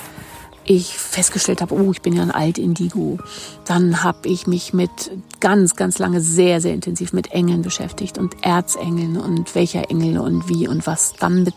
ich 0.66 0.98
festgestellt 0.98 1.62
habe, 1.62 1.76
oh, 1.76 1.92
ich 1.92 2.02
bin 2.02 2.14
ja 2.14 2.22
ein 2.22 2.32
Alt-Indigo. 2.32 3.18
Dann 3.66 4.04
habe 4.04 4.28
ich 4.30 4.48
mich 4.48 4.74
mit 4.74 5.12
ganz, 5.40 5.76
ganz 5.76 6.00
lange 6.00 6.22
sehr, 6.22 6.62
sehr 6.62 6.74
intensiv 6.74 7.14
mit 7.14 7.32
Engeln 7.32 7.62
beschäftigt 7.62 8.18
und 8.18 8.44
Erzengeln 8.46 9.18
und 9.18 9.54
welcher 9.56 9.90
Engel 9.90 10.20
und 10.20 10.48
wie 10.50 10.68
und 10.68 10.88
was. 10.88 11.14
Dann 11.20 11.44
mit 11.44 11.56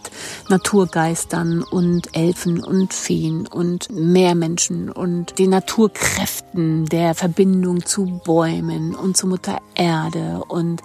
Naturgeistern 0.48 1.62
und 1.62 2.16
Elfen 2.16 2.62
und 2.62 2.92
Feen 2.92 3.46
und 3.46 3.90
Meermenschen 3.90 4.90
und 4.90 5.38
den 5.38 5.50
Naturkräften 5.50 6.86
der 6.86 7.14
Verbindung 7.14 7.84
zu 7.84 8.20
Bäumen 8.24 8.94
und 8.94 9.16
zu 9.16 9.26
Mutter 9.26 9.58
Erde 9.74 10.42
und 10.48 10.82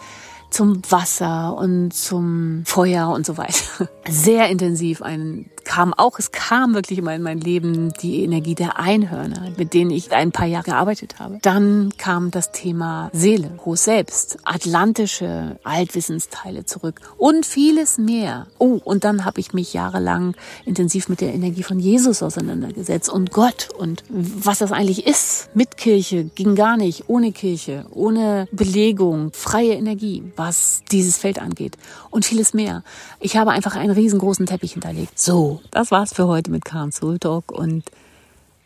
zum 0.52 0.82
Wasser 0.90 1.56
und 1.58 1.94
zum 1.94 2.64
Feuer 2.66 3.10
und 3.10 3.26
so 3.26 3.38
weiter. 3.38 3.90
Sehr 4.10 4.50
intensiv 4.50 5.02
ein 5.02 5.50
kam 5.72 5.94
auch, 5.94 6.20
es 6.20 6.34
kam 6.34 6.74
wirklich 6.74 7.00
immer 7.00 7.16
in 7.16 7.22
mein 7.22 7.40
Leben 7.40 7.94
die 8.02 8.26
Energie 8.26 8.56
der 8.56 8.78
Einhörner, 8.78 9.54
mit 9.56 9.74
denen 9.74 9.90
ich 9.90 10.12
ein 10.12 10.34
paar 10.34 10.46
Jahre 10.46 10.66
gearbeitet 10.66 11.18
habe. 11.18 11.40
Dann 11.42 11.94
kam 11.98 12.30
das 12.30 12.52
Thema 12.52 13.10
Seele, 13.14 13.52
hohes 13.64 13.86
Selbst, 13.86 14.40
atlantische 14.44 15.58
Altwissensteile 15.64 16.66
zurück 16.66 17.00
und 17.18 17.46
vieles 17.46 17.98
mehr. 17.98 18.48
Oh, 18.58 18.82
und 18.84 19.06
dann 19.06 19.24
habe 19.24 19.40
ich 19.40 19.54
mich 19.54 19.72
jahrelang 19.72 20.36
intensiv 20.66 21.08
mit 21.08 21.22
der 21.22 21.34
Energie 21.34 21.64
von 21.64 21.80
Jesus 21.80 22.22
auseinandergesetzt 22.22 23.08
und 23.08 23.32
Gott 23.32 23.70
und 23.78 24.04
was 24.10 24.60
das 24.60 24.74
eigentlich 24.74 25.08
ist. 25.08 25.56
Mit 25.56 25.78
Kirche 25.78 26.26
ging 26.36 26.56
gar 26.56 26.76
nicht, 26.76 27.06
ohne 27.08 27.32
Kirche, 27.32 27.86
ohne 27.92 28.50
Belegung, 28.52 29.32
freie 29.32 29.76
Energie, 29.76 30.22
was 30.36 30.84
dieses 30.92 31.16
Feld 31.18 31.40
angeht 31.40 31.78
und 32.10 32.26
vieles 32.26 32.54
mehr. 32.54 32.84
Ich 33.22 33.38
habe 33.38 33.52
einfach 33.52 33.78
einen 33.78 33.92
riesengroßen 33.92 34.46
Teppich 34.48 34.74
hinterlegt. 34.74 35.18
So, 35.18 35.61
das 35.69 35.91
war's 35.91 36.13
für 36.13 36.28
heute 36.28 36.52
mit 36.52 36.65
Karen 36.65 36.91
Soul 36.91 37.19
Talk 37.19 37.52
und 37.52 37.84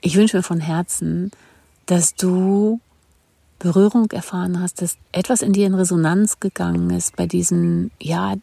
ich 0.01 0.15
wünsche 0.15 0.38
mir 0.38 0.43
von 0.43 0.60
Herzen, 0.60 1.31
dass 1.86 2.15
du 2.15 2.79
Berührung 3.60 4.12
erfahren 4.12 4.62
hast, 4.62 4.81
dass 4.81 4.97
etwas 5.12 5.41
in 5.41 5.53
dir 5.53 5.67
in 5.67 5.73
Resonanz 5.73 6.39
gegangen 6.39 6.89
ist 6.89 7.15
bei 7.15 7.25
diesem, 7.25 7.91
ja, 7.99 8.36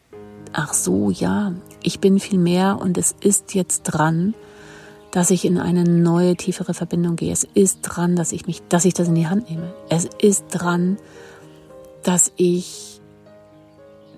ach 0.51 0.73
so, 0.73 1.09
ja, 1.09 1.53
ich 1.81 1.99
bin 1.99 2.19
viel 2.19 2.39
mehr 2.39 2.79
und 2.79 2.97
es 2.97 3.15
ist 3.19 3.53
jetzt 3.53 3.83
dran, 3.83 4.33
dass 5.11 5.29
ich 5.29 5.45
in 5.45 5.59
eine 5.59 5.83
neue, 5.83 6.35
tiefere 6.35 6.73
Verbindung 6.73 7.15
gehe. 7.15 7.31
Es 7.31 7.43
ist 7.43 7.79
dran, 7.83 8.15
dass 8.15 8.31
ich 8.31 8.47
mich, 8.47 8.63
dass 8.69 8.85
ich 8.85 8.93
das 8.95 9.07
in 9.07 9.15
die 9.15 9.27
Hand 9.27 9.49
nehme. 9.49 9.73
Es 9.89 10.05
ist 10.19 10.45
dran, 10.49 10.97
dass 12.01 12.31
ich 12.35 12.92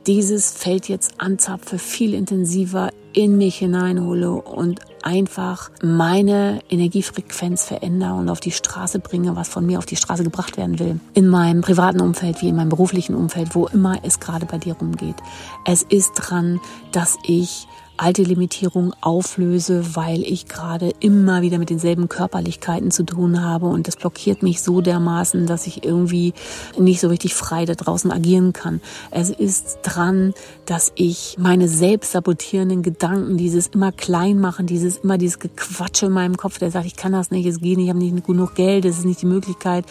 dieses 0.08 0.52
Feld 0.52 0.88
jetzt 0.88 1.14
anzapfe, 1.20 1.80
viel 1.80 2.14
intensiver 2.14 2.92
in 3.14 3.38
mich 3.38 3.58
hineinhole 3.58 4.32
und 4.32 4.82
einfach 5.02 5.72
meine 5.82 6.60
Energiefrequenz 6.70 7.64
verändere 7.64 8.14
und 8.16 8.30
auf 8.30 8.40
die 8.40 8.52
Straße 8.52 9.00
bringe, 9.00 9.36
was 9.36 9.48
von 9.48 9.66
mir 9.66 9.78
auf 9.78 9.86
die 9.86 9.96
Straße 9.96 10.24
gebracht 10.24 10.58
werden 10.58 10.80
will. 10.80 11.00
In 11.14 11.28
meinem 11.28 11.62
privaten 11.62 12.02
Umfeld 12.02 12.42
wie 12.42 12.50
in 12.50 12.56
meinem 12.56 12.70
beruflichen 12.70 13.16
Umfeld, 13.16 13.56
wo 13.56 13.68
immer 13.68 14.00
es 14.04 14.20
gerade 14.20 14.46
bei 14.46 14.58
dir 14.58 14.74
rumgeht. 14.74 15.16
Es 15.64 15.84
ist 15.84 16.14
dran, 16.16 16.60
dass 16.92 17.18
ich 17.24 17.68
alte 17.98 18.24
Limitierungen 18.24 18.94
auflöse, 19.02 19.96
weil 19.96 20.24
ich 20.24 20.48
gerade 20.48 20.92
immer 21.00 21.42
wieder 21.42 21.58
mit 21.60 21.70
denselben 21.70 22.10
Körperlichkeiten 22.10 22.92
zu 22.92 23.04
tun 23.04 23.42
habe 23.42 23.68
und 23.68 23.88
das 23.88 23.96
blockiert 23.96 24.44
mich 24.44 24.62
so 24.62 24.82
dermaßen, 24.82 25.46
dass 25.46 25.68
ich 25.68 25.86
irgendwie 25.86 26.34
nicht 26.78 27.00
so 27.00 27.08
richtig 27.08 27.34
frei 27.34 27.66
da 27.66 27.74
draußen 27.74 28.12
agieren 28.12 28.54
kann. 28.54 28.82
Es 29.12 29.30
ist 29.30 29.80
dran, 29.84 30.34
dass 30.66 30.92
ich 30.96 31.38
meine 31.40 31.68
selbst 31.70 32.12
sabotierenden 32.12 32.84
Gedanken, 32.84 33.38
dieses 33.38 33.68
immer 33.68 33.92
klein 33.92 34.40
machen, 34.40 34.68
dieses 34.68 34.98
immer 34.98 35.18
dieses 35.18 35.40
Gequatsche 35.40 36.08
in 36.08 36.12
meinem 36.12 36.38
Kopf, 36.38 36.60
der 36.60 36.72
sagt, 36.72 36.86
ich 36.86 36.96
kann 36.96 37.14
das 37.14 37.32
nicht, 37.32 37.46
es 37.46 37.62
geht 37.62 37.78
nicht, 37.78 37.86
ich 37.86 37.90
habe 37.90 38.00
nicht 38.00 38.26
genug 38.26 38.56
Geld, 38.56 38.86
es 38.86 39.00
ist 39.00 39.06
nicht 39.06 39.22
die 39.22 39.26
Möglichkeit, 39.26 39.86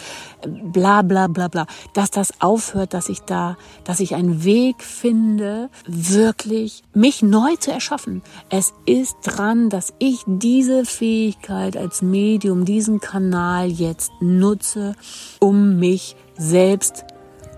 bla 0.47 1.03
bla 1.03 1.29
bla 1.29 1.49
bla, 1.49 1.67
dass 1.95 2.11
das 2.11 2.41
aufhört, 2.41 2.93
dass 2.93 3.09
ich 3.09 3.21
da, 3.21 3.57
dass 3.85 4.01
ich 4.01 4.15
einen 4.15 4.45
Weg 4.45 4.83
finde, 4.83 5.71
wirklich 5.87 6.83
mich 6.93 7.23
neu 7.23 7.57
zu 7.57 7.73
erschaffen 7.73 7.94
schaffen. 7.95 8.23
Es 8.51 8.75
ist 8.87 9.17
dran, 9.23 9.71
dass 9.71 9.95
ich 9.99 10.23
diese 10.27 10.85
Fähigkeit 10.85 11.77
als 11.77 12.03
Medium, 12.03 12.65
diesen 12.65 13.01
Kanal 13.01 13.69
jetzt 13.69 14.11
nutze, 14.21 14.97
um 15.39 15.79
mich 15.79 16.17
selbst 16.37 17.05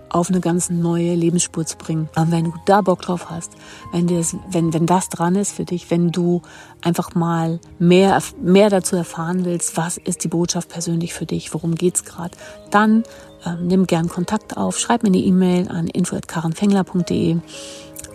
auf 0.09 0.29
eine 0.29 0.39
ganz 0.39 0.69
neue 0.69 1.15
Lebensspur 1.15 1.65
zu 1.65 1.77
bringen. 1.77 2.07
Und 2.15 2.31
wenn 2.31 2.45
du 2.45 2.53
da 2.65 2.81
Bock 2.81 3.01
drauf 3.01 3.29
hast, 3.29 3.51
wenn, 3.91 4.07
das, 4.07 4.37
wenn, 4.49 4.73
wenn 4.73 4.85
das 4.85 5.09
dran 5.09 5.35
ist 5.35 5.51
für 5.51 5.65
dich, 5.65 5.91
wenn 5.91 6.11
du 6.11 6.43
einfach 6.81 7.13
mal 7.13 7.59
mehr, 7.77 8.21
mehr 8.41 8.69
dazu 8.69 8.95
erfahren 8.95 9.43
willst, 9.43 9.75
was 9.75 9.97
ist 9.97 10.23
die 10.23 10.29
Botschaft 10.29 10.69
persönlich 10.69 11.13
für 11.13 11.25
dich, 11.25 11.53
worum 11.53 11.75
geht's 11.75 12.05
gerade, 12.05 12.37
dann 12.71 13.03
ähm, 13.45 13.67
nimm 13.67 13.85
gern 13.85 14.07
Kontakt 14.07 14.55
auf, 14.55 14.79
schreib 14.79 15.03
mir 15.03 15.09
eine 15.09 15.17
E-Mail 15.17 15.67
an 15.67 15.87
info.karenfengler.de 15.87 17.37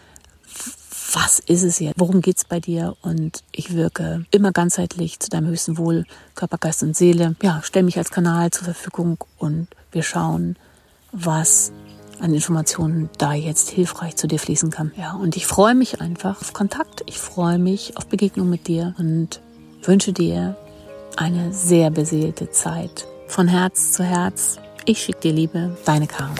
was 1.12 1.38
ist 1.38 1.62
es 1.62 1.78
jetzt? 1.78 1.98
Worum 1.98 2.20
geht 2.20 2.36
es 2.38 2.44
bei 2.44 2.60
dir? 2.60 2.96
Und 3.02 3.42
ich 3.52 3.74
wirke 3.74 4.24
immer 4.30 4.52
ganzheitlich 4.52 5.20
zu 5.20 5.30
deinem 5.30 5.48
höchsten 5.48 5.78
Wohl, 5.78 6.04
Körper, 6.34 6.58
Geist 6.58 6.82
und 6.82 6.96
Seele. 6.96 7.36
Ja, 7.42 7.60
stell 7.62 7.82
mich 7.82 7.98
als 7.98 8.10
Kanal 8.10 8.50
zur 8.50 8.64
Verfügung 8.64 9.18
und 9.38 9.68
wir 9.92 10.02
schauen, 10.02 10.56
was 11.12 11.72
an 12.20 12.32
Informationen 12.32 13.10
da 13.18 13.34
jetzt 13.34 13.70
hilfreich 13.70 14.16
zu 14.16 14.26
dir 14.26 14.38
fließen 14.38 14.70
kann. 14.70 14.92
Ja, 14.96 15.14
und 15.14 15.36
ich 15.36 15.46
freue 15.46 15.74
mich 15.74 16.00
einfach 16.00 16.40
auf 16.40 16.52
Kontakt. 16.52 17.02
Ich 17.06 17.18
freue 17.18 17.58
mich 17.58 17.96
auf 17.96 18.06
Begegnung 18.06 18.48
mit 18.48 18.66
dir 18.66 18.94
und 18.98 19.40
wünsche 19.82 20.12
dir 20.12 20.56
eine 21.16 21.52
sehr 21.52 21.90
beseelte 21.90 22.50
Zeit. 22.50 23.06
Von 23.28 23.48
Herz 23.48 23.92
zu 23.92 24.04
Herz. 24.04 24.58
Ich 24.84 25.02
schicke 25.02 25.20
dir 25.20 25.32
Liebe, 25.32 25.76
deine 25.84 26.06
Karin. 26.06 26.34